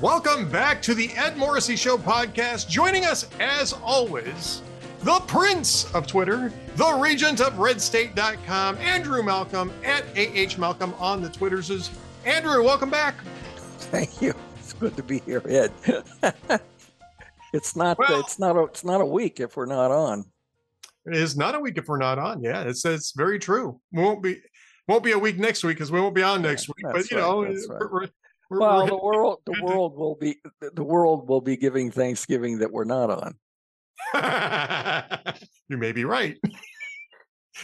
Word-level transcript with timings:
Welcome 0.00 0.48
back 0.48 0.80
to 0.82 0.94
the 0.94 1.10
Ed 1.16 1.36
Morrissey 1.36 1.74
Show 1.74 1.98
podcast. 1.98 2.68
Joining 2.68 3.04
us, 3.04 3.28
as 3.40 3.72
always, 3.72 4.62
the 5.02 5.18
prince 5.26 5.92
of 5.92 6.06
Twitter, 6.06 6.52
the 6.76 6.92
regent 6.92 7.40
of 7.40 7.54
redstate.com, 7.54 8.76
Andrew 8.76 9.24
Malcolm 9.24 9.72
at 9.84 10.04
AH 10.16 10.56
Malcolm 10.56 10.94
on 11.00 11.20
the 11.20 11.28
Twitters. 11.28 11.90
Andrew, 12.24 12.62
welcome 12.62 12.90
back. 12.90 13.16
Thank 13.90 14.22
you. 14.22 14.34
It's 14.60 14.72
good 14.72 14.96
to 14.96 15.02
be 15.02 15.18
here, 15.26 15.42
Ed. 15.48 15.72
it's 17.52 17.74
not 17.74 17.98
well, 17.98 18.20
it's 18.20 18.38
not 18.38 18.54
a, 18.56 18.62
it's 18.66 18.84
not 18.84 19.00
a 19.00 19.06
week 19.06 19.40
if 19.40 19.56
we're 19.56 19.66
not 19.66 19.90
on. 19.90 20.24
It 21.06 21.16
is 21.16 21.36
not 21.36 21.56
a 21.56 21.60
week 21.60 21.76
if 21.76 21.88
we're 21.88 21.98
not 21.98 22.20
on. 22.20 22.40
Yeah, 22.40 22.62
it's 22.62 22.84
it's 22.84 23.10
very 23.16 23.40
true. 23.40 23.80
We 23.90 24.04
won't 24.04 24.22
be 24.22 24.36
won't 24.86 25.02
be 25.02 25.10
a 25.10 25.18
week 25.18 25.38
next 25.38 25.64
week 25.64 25.76
because 25.76 25.90
we 25.90 26.00
won't 26.00 26.14
be 26.14 26.22
on 26.22 26.40
next 26.40 26.68
week. 26.68 26.84
That's 26.84 27.08
but 27.08 27.10
you 27.10 27.16
right, 27.16 27.22
know, 27.26 27.42
right. 27.42 27.90
we're, 27.90 28.08
we're, 28.50 28.60
well, 28.60 28.86
the 28.86 28.96
world 28.96 29.38
the 29.46 29.62
world 29.62 29.96
will 29.96 30.14
be 30.14 30.36
the 30.60 30.84
world 30.84 31.28
will 31.28 31.40
be 31.40 31.56
giving 31.56 31.90
Thanksgiving 31.90 32.58
that 32.58 32.72
we're 32.72 32.84
not 32.84 33.10
on. 33.10 33.34
you 35.68 35.76
may 35.76 35.92
be 35.92 36.04
right. 36.04 36.36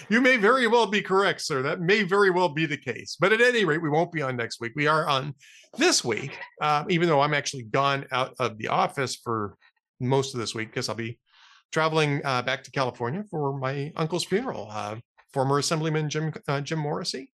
you 0.09 0.20
may 0.20 0.37
very 0.37 0.66
well 0.66 0.87
be 0.87 1.01
correct, 1.01 1.41
sir. 1.41 1.62
That 1.62 1.80
may 1.80 2.02
very 2.02 2.30
well 2.30 2.48
be 2.48 2.66
the 2.66 2.77
case. 2.77 3.16
But 3.19 3.33
at 3.33 3.41
any 3.41 3.65
rate, 3.65 3.83
we 3.83 3.89
won't 3.89 4.12
be 4.12 4.23
on 4.23 4.37
next 4.37 4.61
week. 4.61 4.73
We 4.77 4.87
are 4.87 5.09
on 5.09 5.34
this 5.78 6.05
week, 6.05 6.39
uh, 6.61 6.84
even 6.89 7.09
though 7.09 7.20
I'm 7.20 7.34
actually 7.34 7.64
gone 7.64 8.06
out 8.12 8.34
of 8.39 8.59
the 8.59 8.69
office 8.69 9.16
for 9.16 9.56
most 10.01 10.34
of 10.34 10.41
this 10.41 10.55
week 10.55 10.69
because 10.69 10.89
I'll 10.89 10.95
be 10.95 11.19
traveling 11.73 12.20
uh, 12.25 12.42
back 12.42 12.62
to 12.64 12.70
California 12.70 13.25
for 13.30 13.56
my 13.59 13.92
uncle's 13.97 14.25
funeral. 14.25 14.69
Uh, 14.70 14.97
former 15.33 15.58
Assemblyman 15.58 16.08
Jim 16.08 16.33
uh, 16.47 16.61
Jim 16.61 16.78
Morrissey 16.78 17.33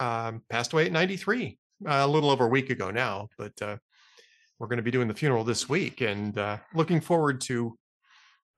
um, 0.00 0.42
passed 0.48 0.72
away 0.72 0.86
at 0.86 0.92
93, 0.92 1.46
uh, 1.46 1.50
a 1.86 2.06
little 2.06 2.30
over 2.30 2.46
a 2.46 2.48
week 2.48 2.70
ago 2.70 2.90
now. 2.90 3.28
But 3.38 3.60
uh, 3.60 3.76
we're 4.58 4.68
going 4.68 4.78
to 4.78 4.82
be 4.82 4.90
doing 4.90 5.08
the 5.08 5.14
funeral 5.14 5.44
this 5.44 5.68
week, 5.68 6.00
and 6.00 6.38
looking 6.74 7.00
forward 7.00 7.40
to 7.42 7.76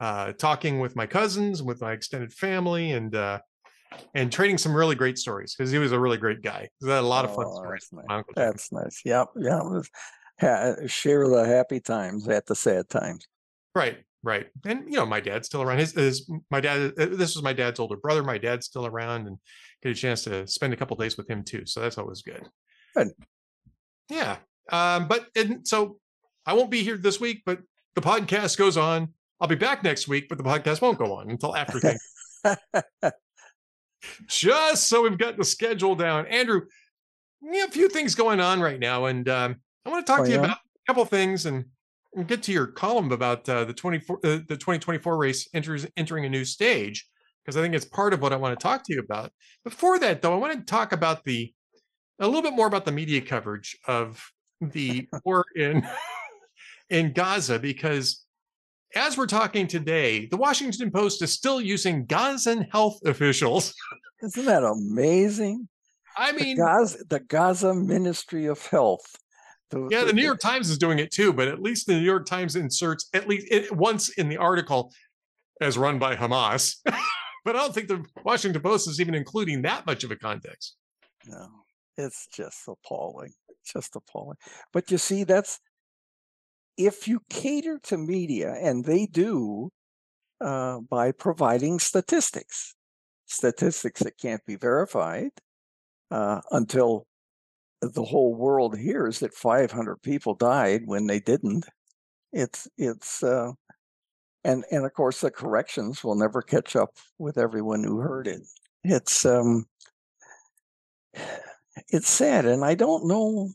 uh, 0.01 0.33
talking 0.33 0.81
with 0.81 0.97
my 0.97 1.07
cousins, 1.07 1.63
with 1.63 1.81
my 1.81 1.93
extended 1.93 2.33
family, 2.33 2.93
and 2.93 3.15
uh, 3.15 3.39
and 4.15 4.31
trading 4.31 4.59
some 4.59 4.75
really 4.75 4.95
great 4.95 5.19
stories 5.19 5.55
because 5.55 5.71
he 5.71 5.79
was 5.79 5.93
a 5.93 5.99
really 5.99 6.19
great 6.19 6.43
guy. 6.43 6.69
He 6.81 6.89
had 6.89 6.99
a 6.99 7.03
lot 7.03 7.25
of 7.25 7.35
fun 7.35 7.47
oh, 7.49 7.55
stories. 7.55 7.89
That's 7.91 8.09
nice. 8.09 8.25
That's 8.35 8.73
nice. 8.73 9.03
Yep, 9.05 9.29
yeah. 9.37 9.83
Ha- 10.41 10.87
share 10.87 11.29
the 11.29 11.47
happy 11.47 11.81
times 11.81 12.29
at 12.29 12.45
the 12.47 12.55
sad 12.55 12.91
times. 12.91 13.27
Right, 13.75 13.99
right. 14.23 14.47
And 14.67 14.85
you 14.85 14.97
know, 14.97 15.07
my 15.07 15.21
dad's 15.21 15.47
still 15.47 15.63
around. 15.63 15.79
His, 15.79 15.93
his 15.93 16.31
my 16.51 16.61
dad. 16.61 16.93
Uh, 16.99 17.07
this 17.07 17.35
was 17.35 17.43
my 17.43 17.53
dad's 17.53 17.81
older 17.81 17.97
brother. 17.97 18.23
My 18.23 18.39
dad's 18.39 18.67
still 18.67 18.87
around, 18.87 19.27
and 19.27 19.39
get 19.83 19.93
a 19.93 19.95
chance 19.95 20.25
to 20.25 20.47
spend 20.47 20.75
a 20.75 20.77
couple 20.77 20.97
days 20.97 21.17
with 21.17 21.29
him 21.29 21.43
too. 21.43 21.65
So 21.65 21.81
that's 21.81 21.99
always 21.99 22.23
good. 22.23 22.47
Good. 22.97 23.13
Yeah. 24.09 24.37
Um, 24.71 25.09
but 25.09 25.27
and 25.37 25.67
so 25.67 25.99
I 26.45 26.55
won't 26.55 26.71
be 26.71 26.83
here 26.83 26.97
this 26.97 27.21
week, 27.21 27.43
but 27.45 27.61
the 27.95 28.01
podcast 28.01 28.57
goes 28.57 28.77
on 28.77 29.09
I'll 29.41 29.49
be 29.49 29.55
back 29.55 29.83
next 29.83 30.09
week, 30.09 30.29
but 30.29 30.39
the 30.39 30.45
podcast 30.45 30.81
won't 30.81 30.99
go 30.99 31.15
on 31.15 31.31
until 31.31 31.55
after 31.55 31.79
Thanksgiving. 31.79 32.59
Just 34.27 34.89
so 34.89 35.03
we've 35.03 35.19
got 35.19 35.37
the 35.37 35.45
schedule 35.45 35.95
down. 35.95 36.27
Andrew, 36.27 36.63
we 37.43 37.59
have 37.59 37.69
a 37.69 37.73
few 37.73 37.89
things 37.89 38.15
going 38.15 38.41
on 38.41 38.61
right 38.61 38.79
now, 38.79 39.07
and 39.07 39.29
um, 39.29 39.57
I 39.85 39.91
want 39.91 40.07
to 40.07 40.11
talk 40.11 40.21
oh, 40.21 40.25
to 40.25 40.31
you 40.31 40.37
yeah? 40.37 40.45
about 40.45 40.59
a 40.59 40.87
couple 40.87 41.05
things 41.05 41.45
and, 41.47 41.65
and, 42.15 42.27
get 42.27 42.43
to 42.45 42.53
your 42.53 42.67
column 42.67 43.13
about 43.13 43.49
uh, 43.49 43.65
the 43.65 43.75
24 43.75 44.21
uh, 44.25 44.39
the 44.49 44.57
2024 44.57 45.17
race 45.17 45.49
enters 45.53 45.87
entering 45.97 46.25
a 46.25 46.31
new 46.31 46.45
stage 46.45 47.07
because 47.45 47.57
I 47.57 47.63
think 47.63 47.75
it's 47.75 47.85
part 47.85 48.15
of 48.15 48.23
what 48.23 48.33
I 48.33 48.37
want 48.37 48.59
to 48.59 48.63
talk 48.63 48.85
to 48.85 48.95
you 48.95 49.01
about. 49.01 49.33
Before 49.65 49.99
that, 49.99 50.23
though, 50.23 50.33
I 50.33 50.37
want 50.37 50.59
to 50.59 50.65
talk 50.65 50.93
about 50.93 51.25
the 51.25 51.53
a 52.19 52.27
little 52.27 52.43
bit 52.43 52.55
more 52.55 52.67
about 52.67 52.85
the 52.85 52.93
media 52.93 53.21
coverage 53.21 53.77
of 53.87 54.23
the 54.61 55.09
war 55.25 55.45
in 55.55 55.87
in 56.91 57.13
Gaza 57.13 57.59
because 57.59 58.25
as 58.95 59.19
we're 59.19 59.27
talking 59.27 59.67
today, 59.67 60.27
the 60.27 60.37
Washington 60.37 60.91
Post 60.91 61.21
is 61.23 61.33
still 61.33 61.61
using 61.61 62.07
Gazan 62.07 62.63
health 62.73 62.99
officials. 63.05 63.75
Isn't 64.23 64.47
that 64.47 64.65
amazing? 64.65 65.69
I 66.17 66.33
mean, 66.33 66.57
the 66.57 66.63
Gaza, 66.63 66.99
the 67.09 67.21
Gaza 67.21 67.75
Ministry 67.75 68.47
of 68.47 68.65
Health. 68.67 69.17
The, 69.71 69.89
yeah, 69.91 70.01
the, 70.01 70.07
the 70.07 70.13
New 70.15 70.23
York 70.23 70.41
Times 70.41 70.71
is 70.71 70.79
doing 70.79 70.99
it 70.99 71.11
too, 71.11 71.33
but 71.33 71.49
at 71.49 71.61
least 71.61 71.87
the 71.87 71.95
New 71.95 72.05
York 72.05 72.25
Times 72.25 72.57
inserts 72.57 73.11
at 73.13 73.29
least 73.29 73.49
it, 73.51 73.71
once 73.77 74.11
in 74.11 74.29
the 74.29 74.39
article 74.39 74.93
as 75.61 75.77
run 75.77 75.99
by 75.99 76.15
Hamas. 76.15 76.77
but 77.45 77.57
I 77.57 77.59
don't 77.59 77.75
think 77.75 77.89
the 77.89 78.05
Washington 78.25 78.63
Post 78.63 78.89
is 78.89 79.01
even 79.01 79.15
including 79.15 79.63
that 79.63 79.85
much 79.85 80.05
of 80.05 80.11
a 80.11 80.17
context. 80.17 80.77
No, 81.27 81.49
it's 81.97 82.27
just 82.35 82.69
appalling. 82.69 83.33
Just 83.65 83.97
appalling. 83.97 84.37
But 84.73 84.91
you 84.91 84.99
see, 84.99 85.25
that's 85.25 85.59
if 86.77 87.09
you 87.09 87.21
cater 87.31 87.81
to 87.85 87.97
media, 87.97 88.55
and 88.61 88.85
they 88.85 89.07
do 89.07 89.71
uh, 90.41 90.81
by 90.91 91.13
providing 91.13 91.79
statistics, 91.79 92.75
statistics 93.27 94.03
that 94.03 94.19
can't 94.19 94.45
be 94.47 94.57
verified 94.57 95.31
uh, 96.11 96.41
until 96.51 97.07
the 97.81 98.05
whole 98.05 98.35
world 98.35 98.79
hears 98.79 99.21
that 99.21 99.35
500 99.35 100.03
people 100.03 100.35
died 100.35 100.83
when 100.85 101.07
they 101.07 101.21
didn't. 101.21 101.67
It's 102.33 102.69
it's 102.77 103.23
uh, 103.23 103.53
and 104.45 104.65
and 104.71 104.85
of 104.85 104.93
course 104.93 105.21
the 105.21 105.31
corrections 105.31 106.05
will 106.05 106.17
never 106.17 106.43
catch 106.43 106.77
up 106.77 106.91
with 107.19 107.39
everyone 107.39 107.83
who 107.83 107.99
heard 107.99 108.27
it. 108.27 108.43
It's 108.85 109.25
um, 109.25 109.67
it's 111.89 112.11
sad, 112.11 112.47
and 112.47 112.65
I 112.65 112.75
don't 112.75 113.07
know. 113.07 113.51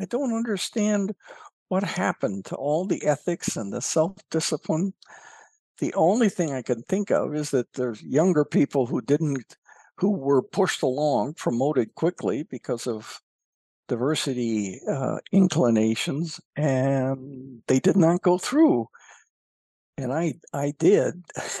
I 0.00 0.04
don't 0.04 0.34
understand 0.34 1.14
what 1.68 1.82
happened 1.82 2.44
to 2.46 2.54
all 2.56 2.84
the 2.84 3.04
ethics 3.06 3.56
and 3.56 3.72
the 3.72 3.80
self 3.80 4.14
discipline? 4.30 4.92
The 5.78 5.92
only 5.94 6.28
thing 6.28 6.52
I 6.52 6.62
can 6.62 6.82
think 6.82 7.10
of 7.10 7.34
is 7.34 7.50
that 7.50 7.72
there's 7.74 8.02
younger 8.02 8.44
people 8.44 8.86
who 8.86 9.00
didn't, 9.00 9.56
who 9.98 10.10
were 10.10 10.42
pushed 10.42 10.82
along, 10.82 11.34
promoted 11.34 11.94
quickly 11.94 12.44
because 12.44 12.86
of 12.86 13.20
diversity 13.88 14.80
uh, 14.88 15.18
inclinations, 15.32 16.40
and 16.56 17.62
they 17.68 17.78
did 17.78 17.96
not 17.96 18.22
go 18.22 18.38
through. 18.38 18.88
And 19.98 20.12
I, 20.12 20.34
I 20.52 20.74
did, 20.78 21.24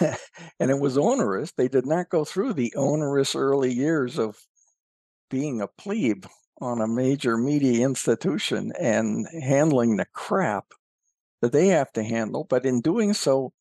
and 0.60 0.70
it 0.70 0.78
was 0.78 0.98
onerous. 0.98 1.52
They 1.52 1.68
did 1.68 1.86
not 1.86 2.10
go 2.10 2.24
through 2.24 2.54
the 2.54 2.74
onerous 2.76 3.34
early 3.34 3.72
years 3.72 4.18
of 4.18 4.38
being 5.30 5.60
a 5.60 5.66
plebe 5.68 6.26
on 6.60 6.80
a 6.80 6.88
major 6.88 7.36
media 7.36 7.84
institution 7.84 8.72
and 8.80 9.26
handling 9.42 9.96
the 9.96 10.06
crap 10.06 10.72
that 11.42 11.52
they 11.52 11.68
have 11.68 11.92
to 11.92 12.02
handle. 12.02 12.44
But 12.44 12.64
in 12.64 12.80
doing 12.80 13.12
so, 13.12 13.52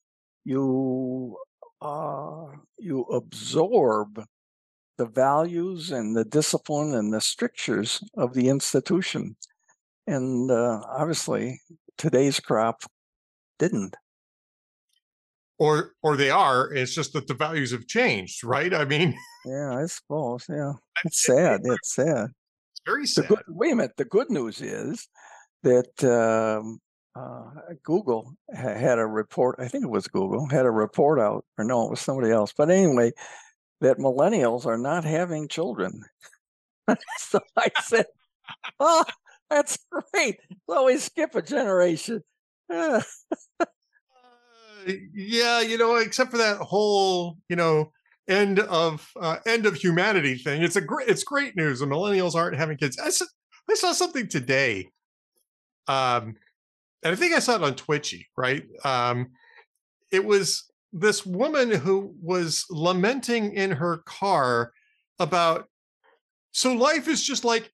you 0.43 1.37
uh, 1.81 2.47
you 2.77 3.01
absorb 3.03 4.23
the 4.97 5.05
values 5.05 5.91
and 5.91 6.15
the 6.15 6.23
discipline 6.23 6.95
and 6.95 7.13
the 7.13 7.21
strictures 7.21 8.01
of 8.15 8.33
the 8.33 8.47
institution. 8.47 9.35
And 10.07 10.49
uh, 10.49 10.81
obviously, 10.87 11.61
today's 11.97 12.39
crop 12.39 12.83
didn't. 13.59 13.95
Or, 15.57 15.93
or 16.03 16.17
they 16.17 16.29
are. 16.29 16.73
It's 16.73 16.93
just 16.93 17.13
that 17.13 17.27
the 17.27 17.33
values 17.33 17.71
have 17.71 17.87
changed, 17.87 18.43
right? 18.43 18.73
I 18.73 18.83
mean, 18.85 19.17
yeah, 19.45 19.77
I 19.77 19.85
suppose. 19.85 20.45
Yeah, 20.49 20.73
it's 21.05 21.23
sad. 21.23 21.61
It's 21.63 21.93
sad 21.93 22.27
It's 22.71 22.81
very 22.85 23.07
sad. 23.07 23.27
Good, 23.29 23.43
wait 23.47 23.71
a 23.71 23.75
minute. 23.75 23.93
The 23.95 24.05
good 24.05 24.29
news 24.29 24.61
is 24.61 25.07
that 25.63 26.03
um, 26.03 26.79
uh, 27.15 27.49
Google 27.83 28.35
ha- 28.53 28.77
had 28.77 28.99
a 28.99 29.05
report. 29.07 29.55
I 29.59 29.67
think 29.67 29.85
it 29.85 29.89
was 29.89 30.07
Google 30.07 30.47
had 30.49 30.65
a 30.65 30.71
report 30.71 31.19
out, 31.19 31.45
or 31.57 31.63
no, 31.63 31.85
it 31.85 31.91
was 31.91 32.01
somebody 32.01 32.31
else. 32.31 32.53
But 32.55 32.69
anyway, 32.69 33.13
that 33.81 33.97
millennials 33.97 34.65
are 34.65 34.77
not 34.77 35.05
having 35.05 35.47
children. 35.47 36.01
so 37.17 37.39
I 37.57 37.69
said, 37.81 38.05
"Oh, 38.79 39.05
that's 39.49 39.77
great. 39.89 40.39
So 40.69 40.85
we 40.85 40.97
skip 40.97 41.35
a 41.35 41.41
generation." 41.41 42.21
yeah, 45.13 45.61
you 45.61 45.77
know, 45.77 45.95
except 45.95 46.31
for 46.31 46.37
that 46.37 46.57
whole, 46.57 47.37
you 47.49 47.55
know, 47.55 47.91
end 48.27 48.59
of 48.59 49.09
uh, 49.19 49.37
end 49.45 49.65
of 49.65 49.75
humanity 49.75 50.35
thing. 50.35 50.61
It's 50.61 50.75
a 50.75 50.81
great 50.81 51.07
it's 51.07 51.23
great 51.23 51.55
news. 51.55 51.79
The 51.79 51.85
millennials 51.85 52.35
aren't 52.35 52.57
having 52.57 52.77
kids. 52.77 52.97
I 52.99 53.09
saw, 53.09 53.25
I 53.69 53.75
saw 53.75 53.91
something 53.91 54.27
today, 54.27 54.89
um, 55.87 56.35
and 57.03 57.13
I 57.13 57.15
think 57.15 57.33
I 57.33 57.39
saw 57.39 57.55
it 57.55 57.63
on 57.63 57.75
Twitchy. 57.75 58.27
Right, 58.37 58.63
um, 58.83 59.31
it 60.11 60.23
was 60.23 60.65
this 60.93 61.25
woman 61.25 61.71
who 61.71 62.15
was 62.21 62.65
lamenting 62.69 63.53
in 63.53 63.71
her 63.71 63.97
car 64.05 64.71
about 65.19 65.67
so 66.51 66.73
life 66.73 67.07
is 67.07 67.21
just 67.21 67.43
like 67.43 67.71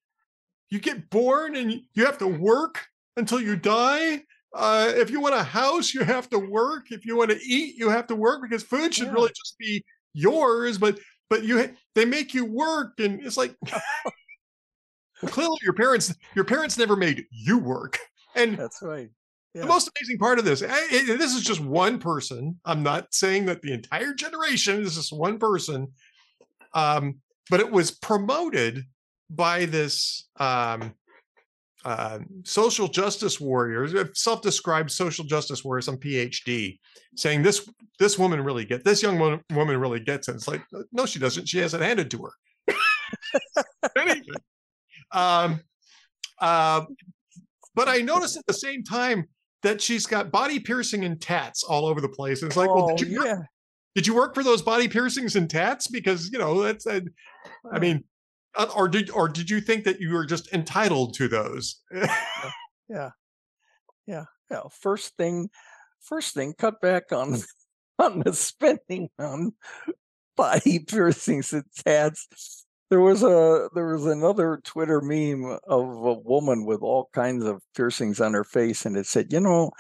you 0.70 0.80
get 0.80 1.10
born 1.10 1.56
and 1.56 1.82
you 1.94 2.06
have 2.06 2.18
to 2.18 2.28
work 2.28 2.88
until 3.16 3.40
you 3.40 3.56
die 3.56 4.24
uh, 4.54 4.92
if 4.96 5.10
you 5.10 5.22
want 5.22 5.36
a 5.36 5.44
house, 5.44 5.94
you 5.94 6.04
have 6.04 6.30
to 6.30 6.40
work. 6.40 6.92
If 6.92 7.06
you 7.06 7.18
want 7.18 7.32
to 7.32 7.40
eat, 7.44 7.76
you 7.78 7.90
have 7.90 8.08
to 8.08 8.16
work 8.16 8.42
because 8.42 8.64
food 8.64 8.94
should 8.94 9.08
yeah. 9.08 9.14
really 9.14 9.30
just 9.30 9.58
be 9.58 9.84
yours, 10.14 10.78
but 10.78 11.00
but 11.30 11.44
you 11.44 11.74
they 11.96 12.06
make 12.06 12.34
you 12.34 12.46
work, 12.46 13.00
and 13.00 13.24
it's 13.24 13.38
like 13.38 13.56
well, 13.64 13.82
clearly 15.32 15.58
your 15.64 15.74
parents 15.74 16.14
your 16.36 16.46
parents 16.46 16.78
never 16.78 16.96
made 16.96 17.26
you 17.32 17.58
work. 17.58 18.00
And 18.36 18.58
That's 18.58 18.82
right. 18.82 19.10
Yeah. 19.54 19.62
the 19.62 19.68
most 19.68 19.90
amazing 19.98 20.18
part 20.18 20.40
of 20.40 20.46
this, 20.46 20.64
I- 20.64 20.88
this 20.90 21.36
is 21.36 21.44
just 21.44 21.60
one 21.60 22.00
person. 22.00 22.60
I'm 22.64 22.84
not 22.84 23.14
saying 23.14 23.46
that 23.48 23.62
the 23.62 23.74
entire 23.74 24.14
generation 24.14 24.82
This 24.82 24.92
is 24.94 25.10
just 25.10 25.14
one 25.14 25.40
person, 25.40 25.90
um, 26.74 27.20
but 27.50 27.60
it 27.60 27.70
was 27.70 27.92
promoted 27.92 28.86
by 29.30 29.66
this 29.66 30.28
um, 30.38 30.94
uh, 31.84 32.20
social 32.44 32.88
justice 32.88 33.40
warriors, 33.40 33.94
uh, 33.96 34.06
self-described 34.14 34.92
social 34.92 35.26
justice 35.26 35.64
warriors 35.64 35.86
some 35.86 35.98
PhD, 35.98 36.78
saying 37.16 37.42
this 37.42 37.68
this 38.00 38.20
woman 38.20 38.44
really 38.44 38.66
get 38.66 38.84
this 38.84 39.02
young 39.02 39.18
woman, 39.18 39.42
woman 39.52 39.78
really 39.80 40.00
gets 40.00 40.28
it. 40.28 40.36
It's 40.36 40.48
like 40.48 40.64
no, 40.92 41.06
she 41.06 41.20
doesn't. 41.20 41.48
She 41.48 41.60
has 41.60 41.74
it 41.74 41.82
handed 41.82 42.12
to 42.12 42.24
her. 42.24 42.76
Anything. 43.98 44.36
Um, 45.12 45.62
uh, 46.40 46.86
but 47.76 47.88
I 47.88 48.00
noticed 48.00 48.38
at 48.38 48.46
the 48.46 48.54
same 48.54 48.84
time 48.84 49.26
that 49.64 49.82
she's 49.82 50.06
got 50.06 50.32
body 50.32 50.60
piercing 50.60 51.06
and 51.06 51.20
tats 51.22 51.64
all 51.64 51.86
over 51.86 52.02
the 52.02 52.10
place. 52.10 52.44
It's 52.44 52.58
like, 52.58 52.70
well, 52.74 52.92
oh, 52.92 52.98
did 52.98 53.08
you, 53.08 53.18
work, 53.18 53.26
yeah. 53.28 53.42
did 53.96 54.08
you 54.08 54.16
work 54.16 54.36
for 54.36 54.44
those 54.44 54.62
body 54.62 54.88
piercings 54.88 55.36
and 55.36 55.50
tats? 55.50 55.88
Because 55.88 56.30
you 56.32 56.40
know 56.40 56.62
that's, 56.62 56.88
uh, 56.88 57.02
I 57.72 57.80
mean, 57.80 57.98
uh, 57.98 58.00
Uh, 58.56 58.68
or 58.76 58.88
did 58.88 59.10
or 59.12 59.30
did 59.30 59.50
you 59.50 59.62
think 59.62 59.86
that 59.86 60.00
you 60.00 60.12
were 60.12 60.26
just 60.26 60.52
entitled 60.54 61.14
to 61.14 61.28
those? 61.28 61.82
yeah, 61.92 62.10
yeah. 64.08 64.26
yeah. 64.50 64.62
First 64.82 65.16
thing, 65.16 65.50
first 66.02 66.34
thing, 66.34 66.54
cut 66.58 66.82
back 66.82 67.12
on 67.12 67.34
mm. 67.34 67.48
on 68.00 68.20
the 68.20 68.34
spending 68.34 69.10
on 69.18 69.54
body 70.36 70.80
piercings 70.80 71.54
and 71.54 71.64
tats. 71.86 72.66
There 72.90 73.00
was 73.00 73.24
a 73.24 73.70
there 73.74 73.94
was 73.94 74.06
another 74.06 74.60
Twitter 74.66 75.00
meme 75.00 75.58
of 75.66 75.86
a 75.86 76.14
woman 76.14 76.66
with 76.66 76.82
all 76.82 77.10
kinds 77.14 77.46
of 77.46 77.62
piercings 77.74 78.20
on 78.20 78.34
her 78.34 78.44
face, 78.44 78.86
and 78.86 78.98
it 78.98 79.06
said, 79.06 79.32
"You 79.32 79.40
know, 79.40 79.72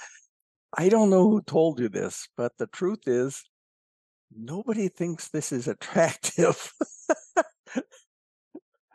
I 0.77 0.87
don't 0.87 1.09
know 1.09 1.29
who 1.29 1.41
told 1.41 1.79
you 1.79 1.89
this, 1.89 2.29
but 2.37 2.53
the 2.57 2.67
truth 2.67 3.05
is, 3.05 3.43
nobody 4.33 4.87
thinks 4.87 5.27
this 5.27 5.51
is 5.51 5.67
attractive." 5.67 6.71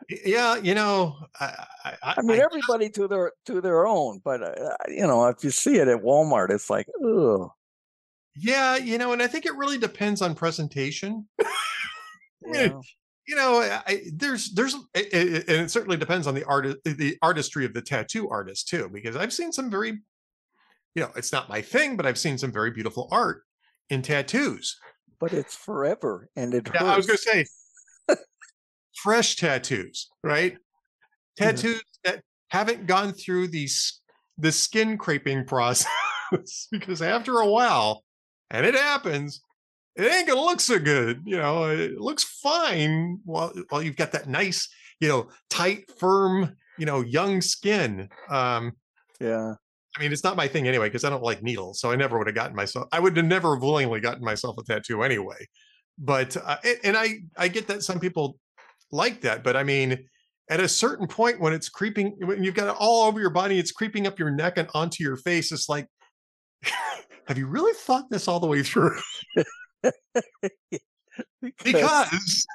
yeah, 0.09 0.55
you 0.57 0.73
know, 0.73 1.17
I, 1.39 1.65
I, 1.85 2.13
I 2.17 2.21
mean, 2.21 2.39
everybody 2.39 2.89
to 2.91 3.07
their 3.07 3.33
to 3.45 3.61
their 3.61 3.85
own, 3.85 4.21
but 4.23 4.41
uh, 4.41 4.75
you 4.87 5.05
know, 5.07 5.27
if 5.27 5.43
you 5.43 5.49
see 5.51 5.77
it 5.77 5.87
at 5.87 6.01
Walmart, 6.01 6.49
it's 6.49 6.69
like, 6.69 6.87
oh, 7.03 7.51
yeah, 8.35 8.75
you 8.77 8.97
know, 8.97 9.13
and 9.13 9.21
I 9.21 9.27
think 9.27 9.45
it 9.45 9.55
really 9.55 9.77
depends 9.77 10.21
on 10.21 10.35
presentation. 10.35 11.27
Yeah, 12.49 12.79
you 13.27 13.35
know, 13.35 13.59
I, 13.59 14.03
there's 14.13 14.53
there's 14.53 14.73
it, 14.93 15.13
it- 15.13 15.49
and 15.49 15.61
it 15.63 15.71
certainly 15.71 15.97
depends 15.97 16.27
on 16.27 16.33
the 16.35 16.45
art 16.45 16.77
the 16.85 17.17
artistry 17.21 17.65
of 17.65 17.73
the 17.73 17.81
tattoo 17.81 18.29
artist 18.29 18.69
too, 18.69 18.89
because 18.93 19.17
I've 19.17 19.33
seen 19.33 19.51
some 19.51 19.69
very, 19.69 19.89
you 20.95 21.01
know, 21.01 21.11
it's 21.17 21.33
not 21.33 21.49
my 21.49 21.61
thing, 21.61 21.97
but 21.97 22.05
I've 22.05 22.17
seen 22.17 22.37
some 22.37 22.53
very 22.53 22.71
beautiful 22.71 23.09
art 23.11 23.43
in 23.89 24.01
tattoos. 24.01 24.77
but 25.19 25.33
it's 25.33 25.55
forever, 25.55 26.29
and 26.37 26.53
it 26.53 26.69
Yeah, 26.73 26.85
I 26.85 26.95
was 26.95 27.05
going 27.05 27.17
to 27.17 27.23
say 27.23 27.45
fresh 29.03 29.35
tattoos, 29.35 30.09
right? 30.23 30.57
Yeah. 31.39 31.51
Tattoos 31.51 31.83
that 32.03 32.23
haven't 32.49 32.87
gone 32.87 33.13
through 33.13 33.49
these 33.49 34.01
the 34.37 34.51
skin 34.51 34.97
creping 34.97 35.45
process 35.45 35.87
because 36.71 37.01
after 37.01 37.39
a 37.39 37.47
while, 37.47 38.03
and 38.51 38.65
it 38.65 38.75
happens, 38.75 39.41
it 39.95 40.11
ain't 40.11 40.27
gonna 40.27 40.41
look 40.41 40.59
so 40.59 40.79
good. 40.79 41.21
You 41.25 41.37
know, 41.37 41.65
it 41.65 41.99
looks 41.99 42.23
fine 42.23 43.19
while 43.25 43.53
while 43.69 43.81
you've 43.81 43.95
got 43.95 44.11
that 44.13 44.27
nice, 44.29 44.69
you 44.99 45.07
know, 45.07 45.29
tight, 45.49 45.89
firm, 45.99 46.55
you 46.77 46.85
know, 46.85 47.01
young 47.01 47.41
skin. 47.41 48.09
Um, 48.29 48.73
Yeah, 49.19 49.55
I 49.97 50.01
mean, 50.01 50.13
it's 50.13 50.23
not 50.23 50.37
my 50.37 50.47
thing 50.47 50.67
anyway 50.67 50.87
because 50.87 51.03
I 51.03 51.09
don't 51.09 51.23
like 51.23 51.41
needles, 51.41 51.79
so 51.79 51.91
I 51.91 51.95
never 51.95 52.17
would 52.17 52.27
have 52.27 52.35
gotten 52.35 52.55
myself. 52.55 52.87
I 52.91 52.99
would 52.99 53.17
have 53.17 53.25
never 53.25 53.57
willingly 53.57 53.99
gotten 53.99 54.23
myself 54.23 54.57
a 54.59 54.63
tattoo 54.63 55.03
anyway. 55.03 55.47
But 55.97 56.37
uh, 56.37 56.57
and 56.83 56.95
I 56.95 57.19
I 57.37 57.47
get 57.47 57.67
that 57.67 57.83
some 57.83 57.99
people 57.99 58.37
like 58.91 59.21
that, 59.21 59.43
but 59.43 59.55
I 59.55 59.63
mean, 59.63 60.07
at 60.49 60.59
a 60.59 60.67
certain 60.67 61.07
point 61.07 61.39
when 61.39 61.53
it's 61.53 61.69
creeping, 61.69 62.15
when 62.19 62.43
you've 62.43 62.55
got 62.55 62.69
it 62.69 62.75
all 62.79 63.07
over 63.07 63.19
your 63.19 63.29
body, 63.29 63.59
it's 63.59 63.71
creeping 63.71 64.07
up 64.07 64.17
your 64.17 64.31
neck 64.31 64.57
and 64.57 64.69
onto 64.73 65.03
your 65.03 65.17
face. 65.17 65.51
It's 65.51 65.67
like, 65.67 65.87
have 67.27 67.37
you 67.37 67.47
really 67.47 67.73
thought 67.73 68.09
this 68.09 68.27
all 68.27 68.39
the 68.39 68.47
way 68.47 68.63
through? 68.63 68.97
because 71.63 72.47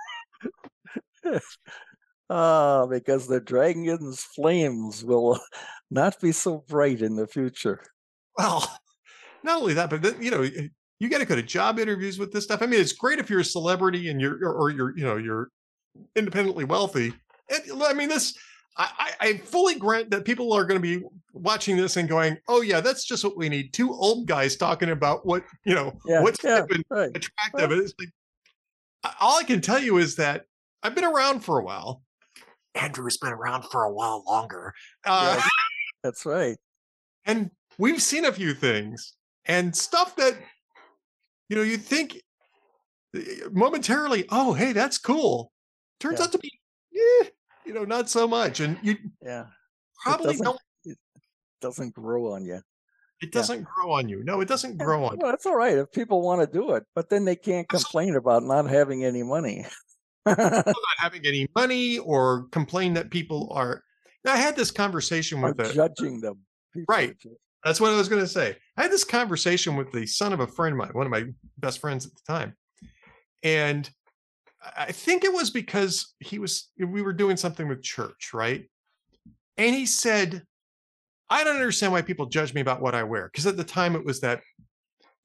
ah, 2.30 2.86
because 2.86 3.26
the 3.26 3.40
dragon's 3.40 4.22
flames 4.22 5.04
will 5.04 5.38
not 5.90 6.18
be 6.20 6.32
so 6.32 6.64
bright 6.68 7.02
in 7.02 7.16
the 7.16 7.26
future. 7.26 7.82
well, 8.38 8.78
not 9.42 9.60
only 9.60 9.74
that, 9.74 9.90
but 9.90 10.02
then, 10.02 10.22
you 10.22 10.30
know, 10.30 10.46
you 10.98 11.08
got 11.08 11.18
to 11.18 11.26
go 11.26 11.36
to 11.36 11.42
job 11.42 11.78
interviews 11.78 12.18
with 12.18 12.32
this 12.32 12.44
stuff. 12.44 12.62
I 12.62 12.66
mean, 12.66 12.80
it's 12.80 12.92
great 12.92 13.18
if 13.18 13.28
you're 13.28 13.40
a 13.40 13.44
celebrity 13.44 14.08
and 14.08 14.20
you're 14.20 14.38
or 14.46 14.70
you're 14.70 14.96
you 14.96 15.04
know 15.04 15.16
you're 15.16 15.48
independently 16.16 16.64
wealthy. 16.64 17.12
And, 17.50 17.82
I 17.82 17.92
mean, 17.92 18.08
this 18.08 18.36
I, 18.76 19.12
I 19.20 19.28
I 19.28 19.36
fully 19.38 19.74
grant 19.74 20.10
that 20.10 20.24
people 20.24 20.52
are 20.52 20.64
going 20.64 20.80
to 20.80 20.98
be 21.00 21.04
watching 21.34 21.76
this 21.76 21.96
and 21.96 22.08
going, 22.08 22.38
"Oh 22.48 22.62
yeah, 22.62 22.80
that's 22.80 23.04
just 23.04 23.22
what 23.24 23.36
we 23.36 23.48
need." 23.48 23.72
Two 23.74 23.92
old 23.92 24.26
guys 24.26 24.56
talking 24.56 24.90
about 24.90 25.26
what 25.26 25.44
you 25.64 25.74
know 25.74 25.92
Yeah, 26.06 26.22
what's 26.22 26.42
yeah, 26.42 26.64
hip 26.68 26.82
right. 26.90 27.10
attractive. 27.14 27.70
Well- 27.70 27.80
it's 27.80 27.94
like 27.98 29.14
all 29.20 29.38
I 29.38 29.44
can 29.44 29.60
tell 29.60 29.78
you 29.78 29.98
is 29.98 30.16
that 30.16 30.44
I've 30.82 30.94
been 30.94 31.04
around 31.04 31.40
for 31.40 31.58
a 31.58 31.64
while. 31.64 32.02
Andrew's 32.74 33.18
been 33.18 33.32
around 33.32 33.64
for 33.64 33.82
a 33.84 33.92
while 33.92 34.24
longer. 34.26 34.72
Uh, 35.04 35.34
Yes, 35.36 35.48
that's 36.02 36.24
right. 36.24 36.56
and 37.26 37.50
we've 37.78 38.00
seen 38.02 38.24
a 38.24 38.32
few 38.32 38.54
things 38.54 39.14
and 39.44 39.74
stuff 39.76 40.16
that 40.16 40.36
you 41.48 41.56
know 41.56 41.62
you 41.62 41.76
think 41.76 42.16
eh, 43.14 43.20
momentarily 43.52 44.24
oh 44.30 44.52
hey 44.54 44.72
that's 44.72 44.98
cool 44.98 45.52
turns 46.02 46.18
Yeah. 46.18 46.24
out 46.24 46.32
to 46.32 46.38
be 46.38 46.50
eh, 46.94 47.24
you 47.64 47.72
know 47.72 47.84
not 47.84 48.10
so 48.10 48.26
much 48.28 48.60
and 48.60 48.78
you 48.82 48.96
Yeah, 49.22 49.46
probably 50.02 50.26
doesn't- 50.36 50.44
don't 50.44 50.58
doesn't 51.60 51.94
grow 51.94 52.32
on 52.34 52.44
you. 52.44 52.60
it 53.20 53.30
doesn't 53.30 53.62
grow 53.62 53.92
on 53.92 54.08
you 54.08 54.24
no 54.24 54.40
it 54.40 54.48
doesn't 54.48 54.76
grow 54.78 55.04
on 55.04 55.12
you 55.12 55.18
Well, 55.22 55.30
that's 55.30 55.46
all 55.46 55.54
right 55.56 55.78
if 55.78 55.92
people 55.92 56.22
want 56.22 56.40
to 56.40 56.46
do 56.46 56.72
it, 56.72 56.84
but 56.94 57.08
then 57.08 57.24
they 57.24 57.36
can't 57.36 57.68
complain 57.68 58.16
about 58.16 58.42
not 58.42 58.68
having 58.68 59.04
any 59.04 59.22
money. 59.22 59.64
not 60.26 60.66
having 60.98 61.24
any 61.24 61.48
money 61.54 61.98
or 61.98 62.46
complain 62.50 62.94
that 62.94 63.10
people 63.10 63.48
are 63.52 63.82
Now, 64.24 64.32
i 64.32 64.36
had 64.36 64.56
this 64.56 64.70
conversation 64.70 65.40
with 65.40 65.58
a, 65.60 65.72
judging 65.72 66.20
them. 66.20 66.38
People 66.74 66.92
Right. 66.94 67.16
That's 67.64 67.80
what 67.80 67.92
I 67.92 67.96
was 67.96 68.08
going 68.08 68.22
to 68.22 68.28
say. 68.28 68.56
I 68.76 68.82
had 68.82 68.90
this 68.90 69.04
conversation 69.04 69.76
with 69.76 69.92
the 69.92 70.04
son 70.06 70.32
of 70.32 70.40
a 70.40 70.46
friend 70.48 70.72
of 70.72 70.78
mine, 70.78 70.90
one 70.94 71.06
of 71.06 71.12
my 71.12 71.24
best 71.58 71.78
friends 71.80 72.06
at 72.06 72.12
the 72.14 72.22
time. 72.32 72.56
And 73.44 73.88
I 74.76 74.92
think 74.92 75.24
it 75.24 75.32
was 75.32 75.50
because 75.50 76.14
he 76.20 76.38
was, 76.38 76.70
we 76.78 77.02
were 77.02 77.12
doing 77.12 77.36
something 77.36 77.66
with 77.68 77.82
church, 77.82 78.30
right? 78.32 78.68
And 79.58 79.74
he 79.74 79.86
said, 79.86 80.42
I 81.28 81.44
don't 81.44 81.56
understand 81.56 81.92
why 81.92 82.02
people 82.02 82.26
judge 82.26 82.54
me 82.54 82.60
about 82.60 82.80
what 82.80 82.94
I 82.94 83.02
wear. 83.02 83.28
Because 83.32 83.46
at 83.46 83.56
the 83.56 83.64
time 83.64 83.96
it 83.96 84.04
was 84.04 84.20
that, 84.20 84.40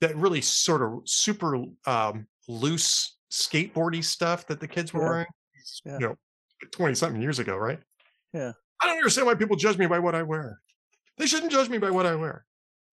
that 0.01 0.15
really 0.15 0.41
sort 0.41 0.81
of 0.81 1.01
super 1.07 1.57
um, 1.85 2.27
loose 2.47 3.17
skateboardy 3.31 4.03
stuff 4.03 4.47
that 4.47 4.59
the 4.59 4.67
kids 4.67 4.93
were 4.93 5.01
Yeah. 5.01 5.09
wearing, 5.09 5.27
Yeah. 5.85 5.97
you 5.99 6.07
know, 6.07 6.15
20 6.71 6.95
something 6.95 7.21
years 7.21 7.39
ago, 7.39 7.55
right? 7.57 7.79
Yeah. 8.33 8.53
I 8.81 8.87
don't 8.87 8.97
understand 8.97 9.27
why 9.27 9.35
people 9.35 9.55
judge 9.55 9.77
me 9.77 9.85
by 9.85 9.99
what 9.99 10.15
I 10.15 10.23
wear. 10.23 10.59
They 11.17 11.25
shouldn't 11.27 11.51
judge 11.51 11.69
me 11.69 11.77
by 11.77 11.89
what 11.91 12.05
I 12.05 12.15
wear. 12.15 12.45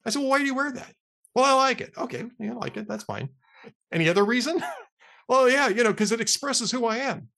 I 0.06 0.10
said, 0.10 0.20
well, 0.20 0.30
why 0.30 0.38
do 0.38 0.44
you 0.44 0.54
wear 0.54 0.72
that? 0.72 0.92
Well, 1.34 1.44
I 1.44 1.52
like 1.54 1.80
it. 1.80 1.92
Okay, 1.96 2.24
yeah, 2.38 2.52
I 2.52 2.54
like 2.54 2.76
it. 2.76 2.86
That's 2.88 3.04
fine. 3.04 3.28
Any 3.92 4.08
other 4.08 4.24
reason? 4.24 4.62
well, 5.28 5.48
yeah, 5.48 5.68
you 5.68 5.84
know, 5.84 5.92
because 5.92 6.12
it 6.12 6.20
expresses 6.20 6.70
who 6.70 6.86
I 6.86 6.98
am. 6.98 7.28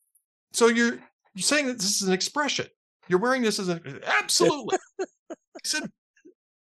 So 0.53 0.69
you're 0.69 0.99
you're 1.35 1.43
saying 1.43 1.67
that 1.67 1.79
this 1.79 2.01
is 2.01 2.09
an 2.09 2.15
expression. 2.15 2.67
You're 3.09 3.21
wearing 3.21 3.43
this 3.43 3.59
as 3.59 3.69
an 3.69 4.01
absolutely. 4.21 4.79
I 5.31 5.35
said, 5.65 5.91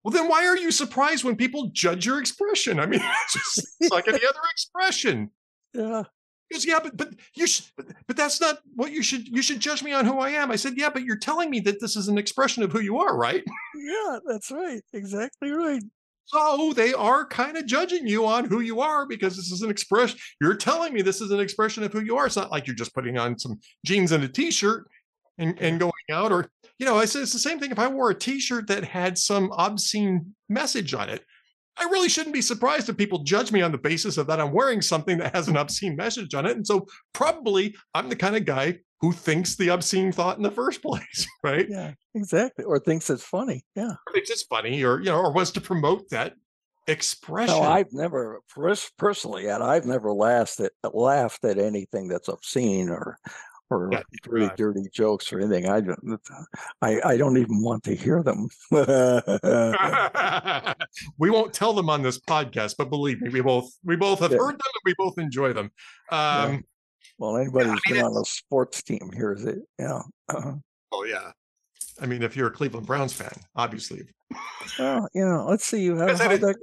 well, 0.03 0.13
then 0.13 0.29
why 0.29 0.47
are 0.47 0.57
you 0.57 0.71
surprised 0.71 1.25
when 1.25 1.37
people 1.37 1.71
judge 1.73 2.05
your 2.07 2.19
expression? 2.19 2.81
I 2.81 2.87
mean, 2.87 3.01
it's 3.25 3.33
just 3.33 3.77
it's 3.81 3.91
like 3.91 4.09
any 4.09 4.19
other 4.19 4.41
expression. 4.53 5.31
Yeah, 5.73 6.03
He 6.49 6.55
goes, 6.55 6.67
yeah, 6.67 6.81
but 6.83 6.97
but 6.97 7.15
you 7.35 7.47
but, 7.77 7.87
but 8.07 8.17
that's 8.17 8.41
not 8.41 8.59
what 8.75 8.93
you 8.93 9.03
should. 9.03 9.29
You 9.29 9.43
should 9.43 9.61
judge 9.61 9.83
me 9.83 9.93
on 9.93 10.05
who 10.05 10.19
I 10.19 10.31
am. 10.31 10.51
I 10.51 10.57
said, 10.57 10.75
yeah, 10.77 10.91
but 10.91 11.05
you're 11.05 11.19
telling 11.19 11.51
me 11.51 11.61
that 11.61 11.81
this 11.81 11.97
is 11.97 12.09
an 12.09 12.19
expression 12.19 12.63
of 12.63 12.73
who 12.73 12.81
you 12.81 12.99
are, 12.99 13.17
right? 13.17 13.45
yeah, 13.75 14.19
that's 14.27 14.51
right. 14.51 14.83
Exactly 14.93 15.51
right. 15.51 15.83
So 16.25 16.39
oh, 16.41 16.73
they 16.73 16.95
are 16.95 17.27
kind 17.27 17.57
of 17.57 17.67
judging 17.67 18.07
you 18.07 18.27
on 18.27 18.47
who 18.47 18.61
you 18.61 18.81
are 18.81 19.07
because 19.07 19.37
this 19.37 19.53
is 19.53 19.63
an 19.63 19.71
expression. 19.71 20.19
You're 20.41 20.55
telling 20.55 20.95
me 20.95 21.03
this 21.03 21.21
is 21.21 21.31
an 21.31 21.41
expression 21.41 21.83
of 21.83 21.93
who 21.93 22.01
you 22.01 22.17
are. 22.17 22.27
It's 22.27 22.37
not 22.37 22.51
like 22.51 22.67
you're 22.67 22.77
just 22.77 22.95
putting 22.95 23.19
on 23.19 23.39
some 23.39 23.61
jeans 23.85 24.13
and 24.13 24.25
a 24.25 24.29
t-shirt 24.29 24.89
and, 25.39 25.59
and 25.61 25.81
going 25.81 25.93
out. 26.11 26.33
Or, 26.33 26.49
you 26.79 26.87
know, 26.87 26.97
I 26.97 27.05
said 27.05 27.23
it's 27.23 27.33
the 27.33 27.39
same 27.39 27.59
thing 27.59 27.71
if 27.71 27.79
I 27.79 27.89
wore 27.89 28.11
a 28.11 28.15
t-shirt 28.15 28.69
that 28.69 28.85
had 28.85 29.19
some 29.19 29.53
obscene 29.53 30.35
message 30.49 30.95
on 30.95 31.09
it. 31.09 31.25
I 31.79 31.85
really 31.85 32.09
shouldn't 32.09 32.35
be 32.35 32.43
surprised 32.43 32.89
if 32.89 32.97
people 32.97 33.23
judge 33.25 33.51
me 33.51 33.63
on 33.63 33.73
the 33.73 33.79
basis 33.79 34.19
of 34.19 34.27
that 34.27 34.41
I'm 34.41 34.53
wearing 34.53 34.83
something 34.83 35.19
that 35.19 35.35
has 35.35 35.49
an 35.49 35.57
obscene 35.57 35.97
message 35.97 36.35
on 36.35 36.47
it. 36.47 36.57
And 36.57 36.67
so 36.67 36.87
probably 37.13 37.75
I'm 37.95 38.09
the 38.09 38.17
kind 38.17 38.37
of 38.37 38.45
guy 38.45 38.79
who 39.01 39.13
thinks 39.13 39.57
the 39.57 39.71
obscene 39.71 40.13
thought 40.13 40.37
in 40.37 40.43
the 40.43 40.51
first 40.51 40.83
place, 40.83 41.27
right? 41.43 41.67
Yeah, 41.69 41.93
exactly. 42.15 42.65
Or 42.65 42.79
thinks 42.79 43.11
it's 43.11 43.25
funny. 43.25 43.65
Yeah. 43.75 43.93
Or 44.07 44.13
thinks 44.13 44.31
it's 44.31 44.43
funny 44.43 44.83
or, 44.85 44.99
you 44.99 45.07
know, 45.07 45.19
or 45.19 45.33
wants 45.33 45.51
to 45.53 45.61
promote 45.61 46.11
that 46.11 46.35
expression. 46.87 47.57
No, 47.57 47.63
I've 47.63 47.93
never 47.93 48.41
pers- 48.55 48.91
personally, 48.99 49.49
Ed, 49.49 49.63
I've 49.63 49.87
never 49.87 50.13
laughed 50.13 50.61
at 50.61 50.73
laughed 50.93 51.45
at 51.45 51.59
anything 51.59 52.09
that's 52.09 52.29
obscene 52.29 52.89
or 52.89 53.19
or 53.73 53.89
Yeah, 53.93 54.03
really 54.29 54.47
right. 54.49 54.57
dirty 54.57 54.83
jokes 54.93 55.33
or 55.33 55.41
anything. 55.41 55.69
I 55.69 55.81
don't, 55.81 56.21
I, 56.83 57.01
I 57.05 57.17
don't 57.17 57.39
even 57.39 57.63
want 57.63 57.83
to 57.85 57.95
hear 57.95 58.23
them. 58.23 58.49
we 61.19 61.31
won't 61.31 61.53
tell 61.53 61.73
them 61.73 61.89
on 61.91 62.03
this 62.03 62.19
podcast, 62.19 62.77
but 62.79 62.91
believe 62.91 63.21
me, 63.21 63.31
we 63.31 63.41
both 63.41 63.71
we 63.85 63.97
both 63.97 64.21
have 64.21 64.33
Yeah. 64.33 64.39
heard 64.39 64.55
them 64.55 64.61
and 64.75 64.83
we 64.85 64.95
both 64.99 65.19
enjoy 65.19 65.53
them. 65.53 65.71
Um, 66.11 66.65
well, 67.19 67.37
anybody 67.37 67.71
who's 67.71 67.81
mean, 67.87 67.97
been 67.97 68.05
on 68.05 68.17
a 68.17 68.25
sports 68.25 68.83
team 68.83 69.11
hears 69.15 69.45
it. 69.45 69.59
Yeah. 69.79 70.01
Uh, 70.29 70.53
Oh 70.95 71.05
yeah. 71.05 71.33
I 72.01 72.07
mean, 72.07 72.23
if 72.23 72.37
you're 72.37 72.49
a 72.49 72.51
Cleveland 72.51 72.87
Browns 72.87 73.13
fan, 73.13 73.33
obviously. 73.57 74.03
well, 74.79 75.09
you 75.15 75.25
know, 75.25 75.47
let's 75.49 75.65
see 75.65 75.89
Guys 75.89 76.21
had 76.21 76.33
a- 76.33 76.39
that. 76.39 76.57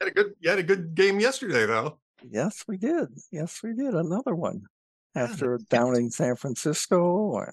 Had 0.00 0.08
a 0.08 0.12
good 0.12 0.32
you 0.40 0.50
had 0.50 0.58
a 0.58 0.62
good 0.62 0.94
game 0.94 1.20
yesterday 1.20 1.66
though. 1.66 1.98
Yes, 2.28 2.64
we 2.68 2.76
did. 2.78 3.08
Yes, 3.30 3.60
we 3.62 3.74
did. 3.74 3.94
Another 3.94 4.34
one 4.34 4.62
Yeah, 4.62 4.68
after 5.14 5.58
the- 5.58 5.64
down 5.64 5.96
in 5.96 6.10
San 6.10 6.36
Francisco. 6.36 7.00
Or, 7.02 7.52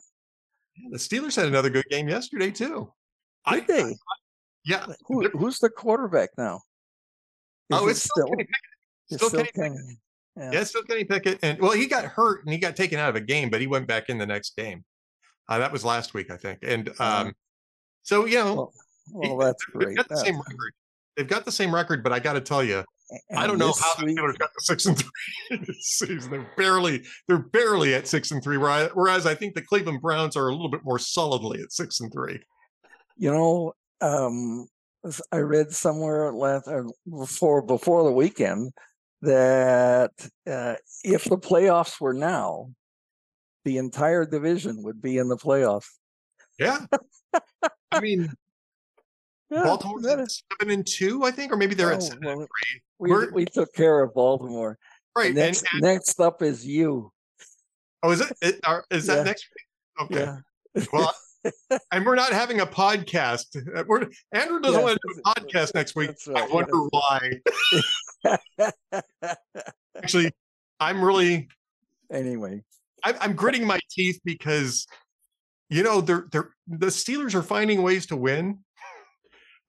The 0.92 0.98
Steelers 0.98 1.36
had 1.36 1.48
another 1.48 1.70
good 1.70 1.86
game 1.90 2.08
yesterday 2.10 2.52
too. 2.52 2.92
I 3.46 3.60
did 3.60 3.68
they? 3.68 3.96
yeah. 4.66 4.86
Who, 5.08 5.28
who's 5.30 5.60
the 5.60 5.70
quarterback 5.70 6.30
now? 6.38 6.62
Oh, 7.72 7.88
it 7.88 7.92
it's 7.92 8.04
still, 8.04 8.28
Kenny 8.28 8.46
Pickett. 9.10 9.20
still 9.20 9.30
Kenny 9.32 9.50
Kenny- 9.56 9.98
Yeah. 10.38 10.52
Yeah, 10.54 10.64
still 10.64 10.84
Kenny 10.84 11.04
Pickett. 11.06 11.40
And 11.42 11.60
well, 11.60 11.72
he 11.72 11.88
got 11.88 12.06
hurt 12.06 12.44
and 12.46 12.54
he 12.54 12.60
got 12.60 12.76
taken 12.76 13.00
out 13.00 13.10
of 13.10 13.16
a 13.16 13.22
game, 13.22 13.50
but 13.50 13.62
he 13.62 13.68
went 13.68 13.88
back 13.88 14.10
in 14.10 14.18
the 14.18 14.26
next 14.26 14.56
game. 14.56 14.84
Uh, 15.50 15.58
that 15.60 15.72
was 15.72 15.84
last 15.84 16.14
week, 16.14 16.30
I 16.32 16.38
think. 16.38 16.60
And 16.64 16.90
um, 17.00 17.34
so 18.04 18.26
you 18.26 18.36
know, 18.36 18.56
Well, 18.56 18.72
well, 19.12 19.38
that's 19.38 19.64
they've 19.74 19.82
great. 19.86 19.98
got 19.98 20.08
the 20.10 20.18
same 20.18 20.38
record. 20.38 20.74
They've 21.18 21.28
got 21.28 21.44
the 21.46 21.52
same 21.52 21.74
record, 21.74 22.04
but 22.04 22.14
I 22.14 22.20
got 22.20 22.34
to 22.34 22.42
tell 22.42 22.64
you, 22.64 22.84
I 23.36 23.48
don't 23.48 23.58
know 23.58 23.74
how 23.74 23.96
the 23.96 24.06
Steelers 24.06 24.38
got 24.38 24.54
the 24.54 24.62
six 24.62 24.86
and 24.86 24.98
three 24.98 25.58
this 25.68 25.86
season. 25.86 26.32
They're 26.32 26.52
barely, 26.58 27.04
they're 27.28 27.40
barely 27.40 27.94
at 27.94 28.08
six 28.08 28.32
and 28.32 28.44
three. 28.44 28.58
Whereas, 28.58 28.92
whereas 28.94 29.26
I 29.26 29.36
think 29.36 29.56
the 29.56 29.62
Cleveland 29.62 30.02
Browns 30.02 30.36
are 30.36 30.48
a 30.48 30.52
little 30.52 30.70
bit 30.70 30.84
more 30.84 31.00
solidly 31.00 31.62
at 31.62 31.72
six 31.72 32.00
and 32.00 32.12
three. 32.12 32.40
You 33.18 33.32
know, 33.32 33.74
um, 34.02 34.68
I 35.32 35.38
read 35.38 35.72
somewhere 35.72 36.32
last 36.32 36.68
uh, 36.68 36.84
before 37.10 37.62
before 37.62 38.04
the 38.04 38.12
weekend 38.12 38.72
that 39.22 40.12
uh, 40.50 40.76
if 41.04 41.24
the 41.26 41.38
playoffs 41.38 42.00
were 42.00 42.14
now, 42.14 42.72
the 43.66 43.78
entire 43.78 44.26
division 44.26 44.84
would 44.84 45.02
be 45.02 45.18
in 45.18 45.28
the 45.28 45.38
playoffs. 45.38 45.90
Yeah, 46.60 46.86
I 47.92 48.00
mean, 48.00 48.32
Yeah, 49.52 49.64
Baltimore's 49.64 50.06
at 50.06 50.32
seven 50.32 50.74
and 50.74 50.88
two, 50.88 51.24
I 51.26 51.32
think, 51.32 51.52
or 51.52 51.58
maybe 51.58 51.76
they're 51.76 51.92
at 51.92 51.98
oh, 51.98 52.00
seven 52.00 52.20
well, 52.24 52.40
and 52.40 52.48
three. 52.48 52.82
we, 53.00 53.12
We're- 53.12 53.46
took 53.46 53.74
care 53.74 54.02
of 54.02 54.14
Baltimore. 54.14 54.78
Right. 55.16 55.34
Next, 55.36 55.66
and- 55.74 55.82
next 55.82 56.20
up 56.22 56.42
is 56.42 56.66
you. 56.66 57.12
oh, 58.02 58.12
is 58.12 58.22
it? 58.42 58.60
are, 58.66 58.86
is 58.90 59.08
that 59.08 59.18
Yeah. 59.18 59.24
next 59.24 59.48
week? 59.50 60.06
Okay. 60.06 60.22
Yeah. 60.76 60.84
Well, 60.94 61.14
and 61.92 62.06
we're 62.06 62.16
not 62.16 62.32
having 62.32 62.62
a 62.62 62.66
podcast. 62.66 63.58
Uh, 63.76 63.84
We're 63.88 64.08
Andrew 64.32 64.60
doesn't 64.62 64.80
Yeah, 64.80 64.86
want 64.86 65.00
to 65.02 65.14
do 65.14 65.20
a 65.26 65.34
podcast 65.34 65.74
next 65.76 65.96
week. 65.96 66.08
that's 66.10 66.28
I 66.30 66.34
right, 66.34 66.54
wonder 66.54 66.78
why. 66.92 67.42
Actually, 69.98 70.32
I'm 70.80 71.04
really 71.04 71.48
anyway, 72.12 72.64
I'm, 73.04 73.16
I'm 73.20 73.34
gritting 73.34 73.66
my 73.66 73.80
teeth 73.90 74.20
because 74.24 74.86
you 75.70 75.84
know 75.84 76.00
they're 76.02 76.28
they're 76.32 76.52
the 76.68 76.88
Steelers 76.88 77.34
are 77.36 77.42
finding 77.44 77.82
ways 77.82 78.06
to 78.08 78.16
win, 78.16 78.60